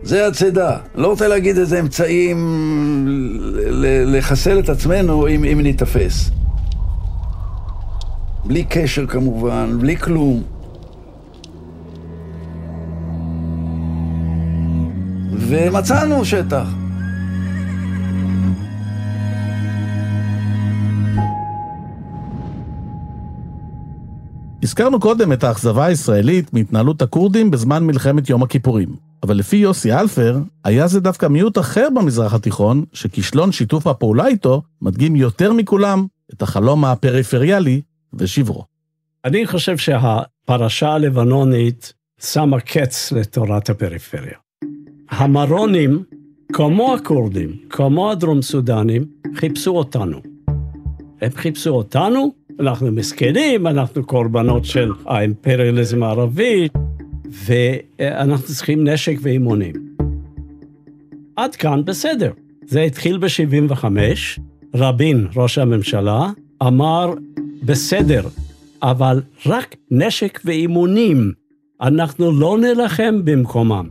זה 0.03 0.27
הצידה. 0.27 0.77
לא 0.95 1.09
רוצה 1.09 1.29
להגיד 1.29 1.59
איזה 1.59 1.81
אמצעים 1.81 2.39
לחסל 4.07 4.59
את 4.59 4.69
עצמנו 4.69 5.29
אם, 5.29 5.45
אם 5.45 5.61
ניתפס. 5.61 6.31
בלי 8.45 8.65
קשר 8.65 9.07
כמובן, 9.07 9.79
בלי 9.81 9.97
כלום. 9.97 10.43
ומצאנו 15.33 16.25
שטח. 16.25 16.84
הזכרנו 24.65 25.01
קודם 25.01 25.33
את 25.33 25.45
האכזבה 25.45 25.85
הישראלית 25.85 26.53
מהתנהלות 26.53 27.03
הכורדים 27.03 27.51
בזמן 27.51 27.87
מלחמת 27.87 28.31
יום 28.31 28.43
הכיפורים. 28.43 28.89
אבל 29.23 29.37
לפי 29.37 29.57
יוסי 29.57 29.93
אלפר, 29.93 30.39
היה 30.65 30.87
זה 30.87 31.01
דווקא 31.01 31.27
מיעוט 31.27 31.59
אחר 31.59 31.89
במזרח 31.95 32.35
התיכון, 32.35 32.85
שכישלון 32.93 33.53
שיתוף 33.53 33.87
הפעולה 33.87 34.27
איתו 34.27 34.63
מדגים 34.83 35.17
יותר 35.17 35.53
מכולם 35.53 36.07
את 36.35 36.43
החלום 36.43 36.85
הפריפריאלי 36.85 37.81
ושברו. 38.15 38.65
אני 39.25 39.47
חושב 39.47 39.77
שהפרשה 39.77 40.89
הלבנונית 40.89 41.93
שמה 42.21 42.61
קץ 42.61 43.13
לתורת 43.13 43.71
הפריפריה. 43.71 44.39
המרונים, 45.11 46.03
כמו 46.53 46.95
הכורדים, 46.95 47.51
כמו 47.71 48.11
הדרום 48.11 48.43
סודנים, 48.43 49.05
חיפשו 49.35 49.71
אותנו. 49.71 50.19
הם 51.23 51.31
חיפשו 51.35 51.71
אותנו, 51.71 52.33
אנחנו 52.61 52.93
מסכנים, 52.93 53.67
אנחנו 53.67 54.05
קורבנות 54.05 54.65
של 54.65 54.93
האימפריאליזם 55.07 56.03
הערבי, 56.03 56.69
ואנחנו 57.25 58.47
צריכים 58.47 58.89
נשק 58.89 59.17
ואימונים. 59.23 59.75
עד 61.37 61.57
כאן 61.57 61.85
בסדר. 61.85 62.31
זה 62.67 62.83
התחיל 62.83 63.19
ב-75, 63.19 63.85
רבין, 64.75 65.27
ראש 65.37 65.59
הממשלה, 65.59 66.31
אמר, 66.63 67.15
בסדר, 67.63 68.23
אבל 68.83 69.23
רק 69.47 69.77
נשק 69.91 70.41
ואימונים, 70.45 71.33
אנחנו 71.81 72.33
לא 72.41 72.59
נלחם 72.59 73.21
במקומם. 73.25 73.89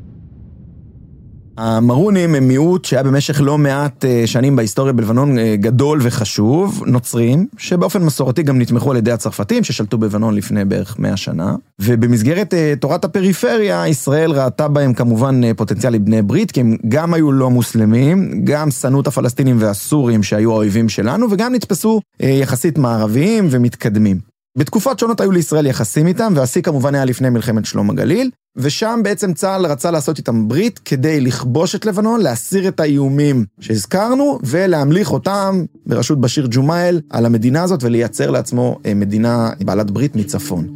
המרונים 1.57 2.35
הם 2.35 2.47
מיעוט 2.47 2.85
שהיה 2.85 3.03
במשך 3.03 3.41
לא 3.41 3.57
מעט 3.57 4.05
אה, 4.05 4.23
שנים 4.25 4.55
בהיסטוריה 4.55 4.93
בלבנון 4.93 5.39
אה, 5.39 5.55
גדול 5.55 5.99
וחשוב, 6.01 6.83
נוצרים, 6.85 7.47
שבאופן 7.57 8.03
מסורתי 8.03 8.43
גם 8.43 8.59
נתמכו 8.59 8.91
על 8.91 8.97
ידי 8.97 9.11
הצרפתים 9.11 9.63
ששלטו 9.63 9.97
בלבנון 9.97 10.35
לפני 10.35 10.65
בערך 10.65 10.99
100 10.99 11.17
שנה. 11.17 11.55
ובמסגרת 11.81 12.53
אה, 12.53 12.73
תורת 12.79 13.05
הפריפריה, 13.05 13.87
ישראל 13.87 14.31
ראתה 14.31 14.67
בהם 14.67 14.93
כמובן 14.93 15.53
פוטנציאלי 15.53 15.99
בני 15.99 16.21
ברית, 16.21 16.51
כי 16.51 16.59
הם 16.59 16.75
גם 16.87 17.13
היו 17.13 17.31
לא 17.31 17.49
מוסלמים, 17.49 18.45
גם 18.45 18.71
שנאו 18.71 19.01
את 19.01 19.07
הפלסטינים 19.07 19.55
והסורים 19.59 20.23
שהיו 20.23 20.51
האויבים 20.51 20.89
שלנו, 20.89 21.27
וגם 21.31 21.53
נתפסו 21.53 22.01
יחסית 22.19 22.77
מערביים 22.77 23.47
ומתקדמים. 23.51 24.33
בתקופות 24.57 24.99
שונות 24.99 25.21
היו 25.21 25.31
לישראל 25.31 25.65
יחסים 25.65 26.07
איתם, 26.07 26.33
והשיא 26.35 26.61
כמובן 26.61 26.95
היה 26.95 27.05
לפני 27.05 27.29
מלחמת 27.29 27.65
שלום 27.65 27.89
הגליל, 27.89 28.29
ושם 28.55 28.99
בעצם 29.03 29.33
צה"ל 29.33 29.65
רצה 29.65 29.91
לעשות 29.91 30.17
איתם 30.17 30.47
ברית 30.47 30.79
כדי 30.85 31.21
לכבוש 31.21 31.75
את 31.75 31.85
לבנון, 31.85 32.21
להסיר 32.21 32.67
את 32.67 32.79
האיומים 32.79 33.45
שהזכרנו, 33.59 34.39
ולהמליך 34.43 35.11
אותם 35.11 35.63
בראשות 35.85 36.21
בשיר 36.21 36.47
ג'ומאייל 36.51 37.01
על 37.09 37.25
המדינה 37.25 37.63
הזאת 37.63 37.83
ולייצר 37.83 38.31
לעצמו 38.31 38.79
אה, 38.85 38.93
מדינה 38.93 39.49
בעלת 39.65 39.91
ברית 39.91 40.15
מצפון. 40.15 40.67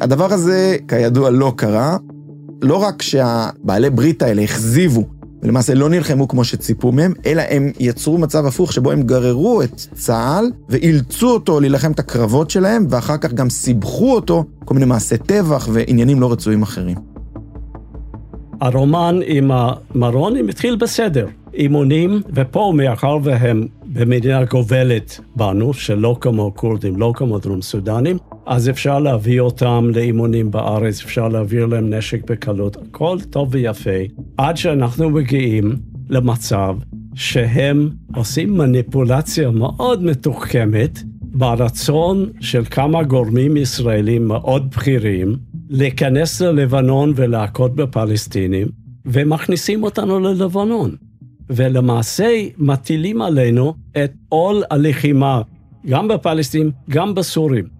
הדבר 0.00 0.32
הזה, 0.32 0.76
כידוע, 0.88 1.30
לא 1.30 1.52
קרה. 1.56 1.96
לא 2.62 2.82
רק 2.82 3.02
שהבעלי 3.02 3.90
ברית 3.90 4.22
האלה 4.22 4.42
הכזיבו 4.42 5.04
ולמעשה 5.46 5.74
לא 5.74 5.88
נלחמו 5.88 6.28
כמו 6.28 6.44
שציפו 6.44 6.92
מהם, 6.92 7.12
אלא 7.26 7.42
הם 7.50 7.70
יצרו 7.80 8.18
מצב 8.18 8.46
הפוך 8.46 8.72
שבו 8.72 8.92
הם 8.92 9.02
גררו 9.02 9.62
את 9.62 9.74
צה"ל 9.94 10.50
ואילצו 10.68 11.30
אותו 11.30 11.60
להילחם 11.60 11.92
את 11.92 11.98
הקרבות 11.98 12.50
שלהם, 12.50 12.86
ואחר 12.90 13.16
כך 13.16 13.32
גם 13.32 13.50
סיבכו 13.50 14.14
אותו 14.14 14.44
כל 14.64 14.74
מיני 14.74 14.86
מעשי 14.86 15.18
טבח 15.18 15.68
ועניינים 15.72 16.20
לא 16.20 16.32
רצויים 16.32 16.62
אחרים. 16.62 16.96
הרומן 18.60 19.20
עם 19.26 19.50
המרונים 19.50 20.48
התחיל 20.48 20.76
בסדר. 20.76 21.26
אימונים, 21.54 22.22
ופה 22.34 22.72
מאחר 22.76 23.18
והם 23.22 23.66
במדינה 23.86 24.44
גובלת 24.44 25.20
בנו, 25.36 25.74
שלא 25.74 26.16
כמו 26.20 26.52
כורדים, 26.54 26.96
לא 26.96 27.12
כמו 27.16 27.38
דרום 27.38 27.62
סודנים, 27.62 28.18
אז 28.46 28.68
אפשר 28.70 28.98
להביא 28.98 29.40
אותם 29.40 29.90
לאימונים 29.94 30.50
בארץ, 30.50 31.02
אפשר 31.04 31.28
להעביר 31.28 31.66
להם 31.66 31.94
נשק 31.94 32.30
בקלות, 32.30 32.76
הכל 32.76 33.18
טוב 33.30 33.48
ויפה, 33.50 33.90
עד 34.36 34.56
שאנחנו 34.56 35.10
מגיעים 35.10 35.76
למצב 36.08 36.76
שהם 37.14 37.90
עושים 38.14 38.56
מניפולציה 38.58 39.50
מאוד 39.50 40.02
מתוחכמת 40.02 40.98
ברצון 41.22 42.30
של 42.40 42.64
כמה 42.64 43.02
גורמים 43.02 43.56
ישראלים 43.56 44.28
מאוד 44.28 44.70
בכירים 44.70 45.36
להיכנס 45.68 46.40
ללבנון 46.40 47.12
ולהכות 47.16 47.74
בפלסטינים, 47.74 48.66
ומכניסים 49.06 49.82
אותנו 49.82 50.20
ללבנון. 50.20 50.96
ולמעשה 51.50 52.28
מטילים 52.58 53.22
עלינו 53.22 53.74
את 54.04 54.12
עול 54.28 54.62
הלחימה, 54.70 55.42
גם 55.86 56.08
בפלסטינים, 56.08 56.70
גם 56.90 57.14
בסורים. 57.14 57.75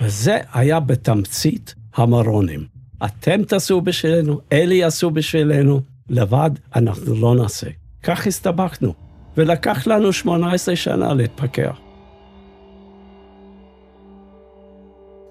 וזה 0.00 0.38
היה 0.52 0.80
בתמצית 0.80 1.74
המרונים. 1.94 2.66
אתם 3.04 3.42
תעשו 3.44 3.80
בשבילנו, 3.80 4.40
אלה 4.52 4.74
יעשו 4.74 5.10
בשבילנו, 5.10 5.80
לבד 6.10 6.50
אנחנו 6.76 7.14
לא 7.14 7.34
נעשה. 7.34 7.66
כך 8.02 8.26
הסתבכנו, 8.26 8.94
ולקח 9.36 9.86
לנו 9.86 10.12
18 10.12 10.76
שנה 10.76 11.14
להתפכח. 11.14 11.78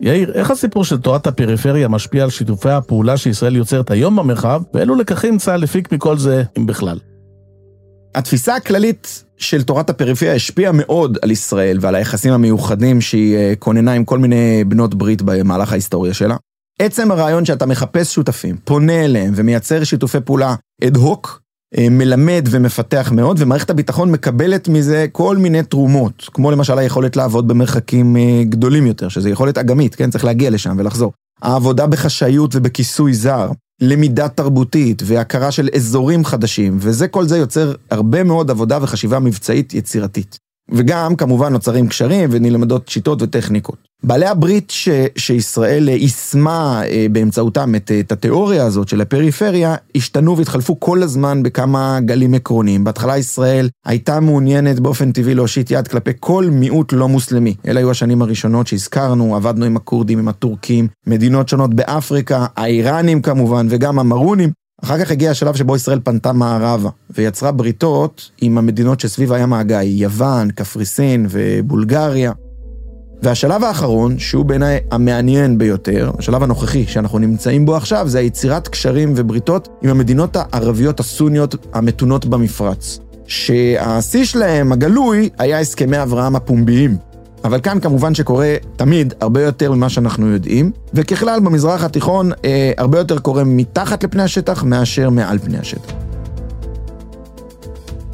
יאיר, 0.01 0.31
איך 0.33 0.51
הסיפור 0.51 0.85
של 0.85 0.97
תורת 0.97 1.27
הפריפריה 1.27 1.87
משפיע 1.87 2.23
על 2.23 2.29
שיתופי 2.29 2.69
הפעולה 2.69 3.17
שישראל 3.17 3.55
יוצרת 3.55 3.91
היום 3.91 4.15
במרחב, 4.15 4.61
ואילו 4.73 4.95
לקחים 4.95 5.37
צה"ל 5.37 5.63
הפיק 5.63 5.91
מכל 5.91 6.17
זה, 6.17 6.43
אם 6.57 6.65
בכלל? 6.65 6.99
התפיסה 8.15 8.55
הכללית 8.55 9.23
של 9.41 9.63
תורת 9.63 9.89
הפריפריה 9.89 10.35
השפיעה 10.35 10.71
מאוד 10.71 11.17
על 11.21 11.31
ישראל 11.31 11.77
ועל 11.81 11.95
היחסים 11.95 12.33
המיוחדים 12.33 13.01
שהיא 13.01 13.35
אה, 13.35 13.53
כוננה 13.59 13.93
עם 13.93 14.05
כל 14.05 14.19
מיני 14.19 14.63
בנות 14.63 14.95
ברית 14.95 15.21
במהלך 15.21 15.71
ההיסטוריה 15.71 16.13
שלה. 16.13 16.35
עצם 16.79 17.11
הרעיון 17.11 17.45
שאתה 17.45 17.65
מחפש 17.65 18.13
שותפים, 18.13 18.57
פונה 18.63 19.05
אליהם 19.05 19.33
ומייצר 19.35 19.83
שיתופי 19.83 20.19
פעולה 20.25 20.55
אד 20.83 20.95
הוק, 20.95 21.41
אה, 21.77 21.87
מלמד 21.89 22.47
ומפתח 22.51 23.11
מאוד, 23.15 23.37
ומערכת 23.39 23.69
הביטחון 23.69 24.11
מקבלת 24.11 24.67
מזה 24.67 25.05
כל 25.11 25.37
מיני 25.37 25.63
תרומות, 25.63 26.29
כמו 26.33 26.51
למשל 26.51 26.77
היכולת 26.77 27.15
לעבוד 27.15 27.47
במרחקים 27.47 28.17
אה, 28.17 28.43
גדולים 28.43 28.87
יותר, 28.87 29.09
שזה 29.09 29.29
יכולת 29.29 29.57
אגמית, 29.57 29.95
כן? 29.95 30.09
צריך 30.09 30.25
להגיע 30.25 30.49
לשם 30.49 30.75
ולחזור. 30.79 31.13
העבודה 31.41 31.87
בחשאיות 31.87 32.55
ובכיסוי 32.55 33.13
זר, 33.13 33.51
למידה 33.81 34.29
תרבותית 34.29 35.01
והכרה 35.05 35.51
של 35.51 35.69
אזורים 35.75 36.25
חדשים, 36.25 36.77
וזה 36.79 37.07
כל 37.07 37.25
זה 37.25 37.37
יוצר 37.37 37.73
הרבה 37.91 38.23
מאוד 38.23 38.51
עבודה 38.51 38.79
וחשיבה 38.81 39.19
מבצעית 39.19 39.73
יצירתית. 39.73 40.50
וגם 40.71 41.15
כמובן 41.15 41.53
נוצרים 41.53 41.87
קשרים 41.87 42.29
ונלמדות 42.31 42.89
שיטות 42.89 43.21
וטכניקות. 43.21 43.91
בעלי 44.03 44.25
הברית 44.25 44.69
ש, 44.69 44.89
שישראל 45.15 45.89
יישמה 45.89 46.81
אה, 46.85 47.05
באמצעותם 47.11 47.75
את, 47.75 47.91
את 47.99 48.11
התיאוריה 48.11 48.65
הזאת 48.65 48.87
של 48.87 49.01
הפריפריה, 49.01 49.75
השתנו 49.95 50.37
והתחלפו 50.37 50.79
כל 50.79 51.03
הזמן 51.03 51.43
בכמה 51.43 51.99
גלים 52.05 52.33
עקרוניים. 52.33 52.83
בהתחלה 52.83 53.17
ישראל 53.17 53.69
הייתה 53.85 54.19
מעוניינת 54.19 54.79
באופן 54.79 55.11
טבעי 55.11 55.35
להושיט 55.35 55.71
יד 55.71 55.87
כלפי 55.87 56.11
כל 56.19 56.45
מיעוט 56.51 56.93
לא 56.93 57.07
מוסלמי. 57.07 57.55
אלה 57.67 57.79
היו 57.79 57.91
השנים 57.91 58.21
הראשונות 58.21 58.67
שהזכרנו, 58.67 59.35
עבדנו 59.35 59.65
עם 59.65 59.77
הכורדים, 59.77 60.19
עם 60.19 60.27
הטורקים, 60.27 60.87
מדינות 61.07 61.49
שונות 61.49 61.73
באפריקה, 61.73 62.45
האיראנים 62.57 63.21
כמובן, 63.21 63.67
וגם 63.69 63.99
המרונים. 63.99 64.60
אחר 64.83 65.05
כך 65.05 65.11
הגיע 65.11 65.31
השלב 65.31 65.55
שבו 65.55 65.75
ישראל 65.75 65.99
פנתה 66.03 66.33
מערבה, 66.33 66.89
ויצרה 67.09 67.51
בריתות 67.51 68.31
עם 68.41 68.57
המדינות 68.57 68.99
שסביב 68.99 69.33
הים 69.33 69.53
האגאי, 69.53 69.85
יוון, 69.85 70.51
קפריסין 70.51 71.25
ובולגריה. 71.29 72.31
והשלב 73.23 73.63
האחרון, 73.63 74.19
שהוא 74.19 74.45
בעיניי 74.45 74.79
המעניין 74.91 75.57
ביותר, 75.57 76.11
השלב 76.17 76.43
הנוכחי 76.43 76.85
שאנחנו 76.87 77.19
נמצאים 77.19 77.65
בו 77.65 77.75
עכשיו, 77.75 78.07
זה 78.09 78.19
היצירת 78.19 78.67
קשרים 78.67 79.13
ובריתות 79.15 79.69
עם 79.81 79.89
המדינות 79.89 80.35
הערביות 80.35 80.99
הסוניות 80.99 81.67
המתונות 81.73 82.25
במפרץ. 82.25 82.99
שהשיא 83.27 84.25
שלהם, 84.25 84.71
הגלוי, 84.71 85.29
היה 85.37 85.59
הסכמי 85.59 86.01
אברהם 86.01 86.35
הפומביים. 86.35 86.97
אבל 87.43 87.61
כאן 87.61 87.79
כמובן 87.79 88.15
שקורה 88.15 88.55
תמיד 88.75 89.13
הרבה 89.21 89.41
יותר 89.41 89.71
ממה 89.71 89.89
שאנחנו 89.89 90.27
יודעים, 90.27 90.71
וככלל 90.93 91.39
במזרח 91.39 91.83
התיכון 91.83 92.31
אה, 92.45 92.71
הרבה 92.77 92.97
יותר 92.97 93.19
קורה 93.19 93.43
מתחת 93.43 94.03
לפני 94.03 94.23
השטח 94.23 94.63
מאשר 94.63 95.09
מעל 95.09 95.39
פני 95.39 95.57
השטח. 95.57 95.93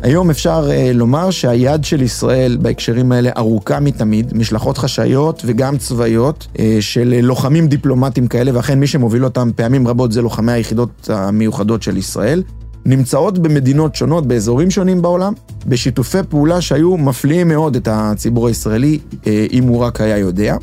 היום 0.02 0.30
אפשר 0.30 0.70
uh, 0.70 0.94
לומר 0.94 1.32
שהיד 1.32 1.84
של 1.84 2.02
ישראל 2.02 2.58
בהקשרים 2.62 3.12
האלה 3.12 3.30
ארוכה 3.38 3.80
מתמיד, 3.80 4.38
משלחות 4.38 4.78
חשאיות 4.78 5.42
וגם 5.46 5.78
צבאיות 5.78 6.48
uh, 6.54 6.60
של 6.80 7.20
לוחמים 7.22 7.68
דיפלומטיים 7.68 8.28
כאלה, 8.28 8.52
ואכן 8.54 8.80
מי 8.80 8.88
שמוביל 8.88 9.26
אותם 9.26 9.50
פעמים 9.56 9.88
רבות 9.88 10.12
זה 10.12 10.22
לוחמי 10.22 10.52
היחידות 10.52 11.10
המיוחדות 11.14 11.84
של 11.84 11.98
ישראל. 11.98 12.44
נמצאות 12.86 13.40
במדינות 13.40 13.96
שונות, 13.96 14.28
באזורים 14.28 14.72
שונים 14.72 15.02
בעולם, 15.02 15.34
בשיתופי 15.66 16.18
פעולה 16.30 16.62
שהיו 16.62 16.98
מפליאים 16.98 17.48
מאוד 17.48 17.76
את 17.76 17.88
הציבור 17.92 18.48
הישראלי, 18.48 19.00
uh, 19.12 19.28
אם 19.52 19.64
הוא 19.64 19.80
רק 19.80 20.02
היה 20.02 20.18
יודע. 20.18 20.56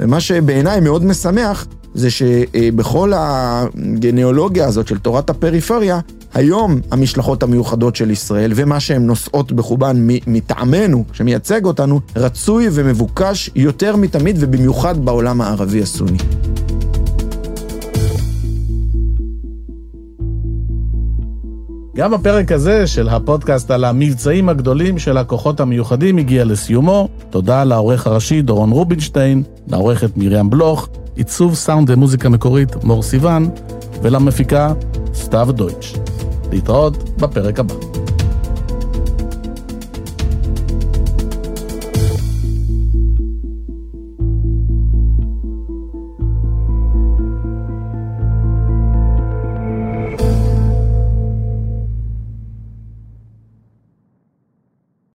ומה 0.00 0.20
שבעיניי 0.20 0.80
מאוד 0.80 1.04
משמח, 1.04 1.66
זה 1.94 2.10
שבכל 2.10 3.12
הגניאולוגיה 3.16 4.66
הזאת 4.66 4.88
של 4.88 4.98
תורת 4.98 5.30
הפריפריה, 5.30 6.00
היום 6.34 6.80
המשלחות 6.90 7.42
המיוחדות 7.42 7.96
של 7.96 8.10
ישראל 8.10 8.52
ומה 8.54 8.80
שהן 8.80 9.06
נושאות 9.06 9.52
בחובן 9.52 9.96
מטעמנו, 10.26 11.04
שמייצג 11.12 11.64
אותנו, 11.64 12.00
רצוי 12.16 12.68
ומבוקש 12.72 13.50
יותר 13.56 13.96
מתמיד 13.96 14.36
ובמיוחד 14.40 15.04
בעולם 15.04 15.40
הערבי 15.40 15.82
הסוני. 15.82 16.18
גם 21.96 22.14
הפרק 22.14 22.52
הזה 22.52 22.86
של 22.86 23.08
הפודקאסט 23.08 23.70
על 23.70 23.84
המבצעים 23.84 24.48
הגדולים 24.48 24.98
של 24.98 25.16
הכוחות 25.16 25.60
המיוחדים 25.60 26.18
הגיע 26.18 26.44
לסיומו. 26.44 27.08
תודה 27.30 27.64
לעורך 27.64 28.06
הראשי 28.06 28.42
דורון 28.42 28.70
רובינשטיין, 28.70 29.42
לעורכת 29.68 30.10
מרים 30.16 30.50
בלוך, 30.50 30.88
עיצוב 31.16 31.54
סאונד 31.54 31.90
ומוזיקה 31.90 32.28
מקורית 32.28 32.84
מור 32.84 33.02
סיוון, 33.02 33.50
ולמפיקה 34.02 34.72
סתיו 35.14 35.48
דויטש. 35.52 35.94
להתראות 36.52 37.20
בפרק 37.20 37.60
הבא. 37.60 37.91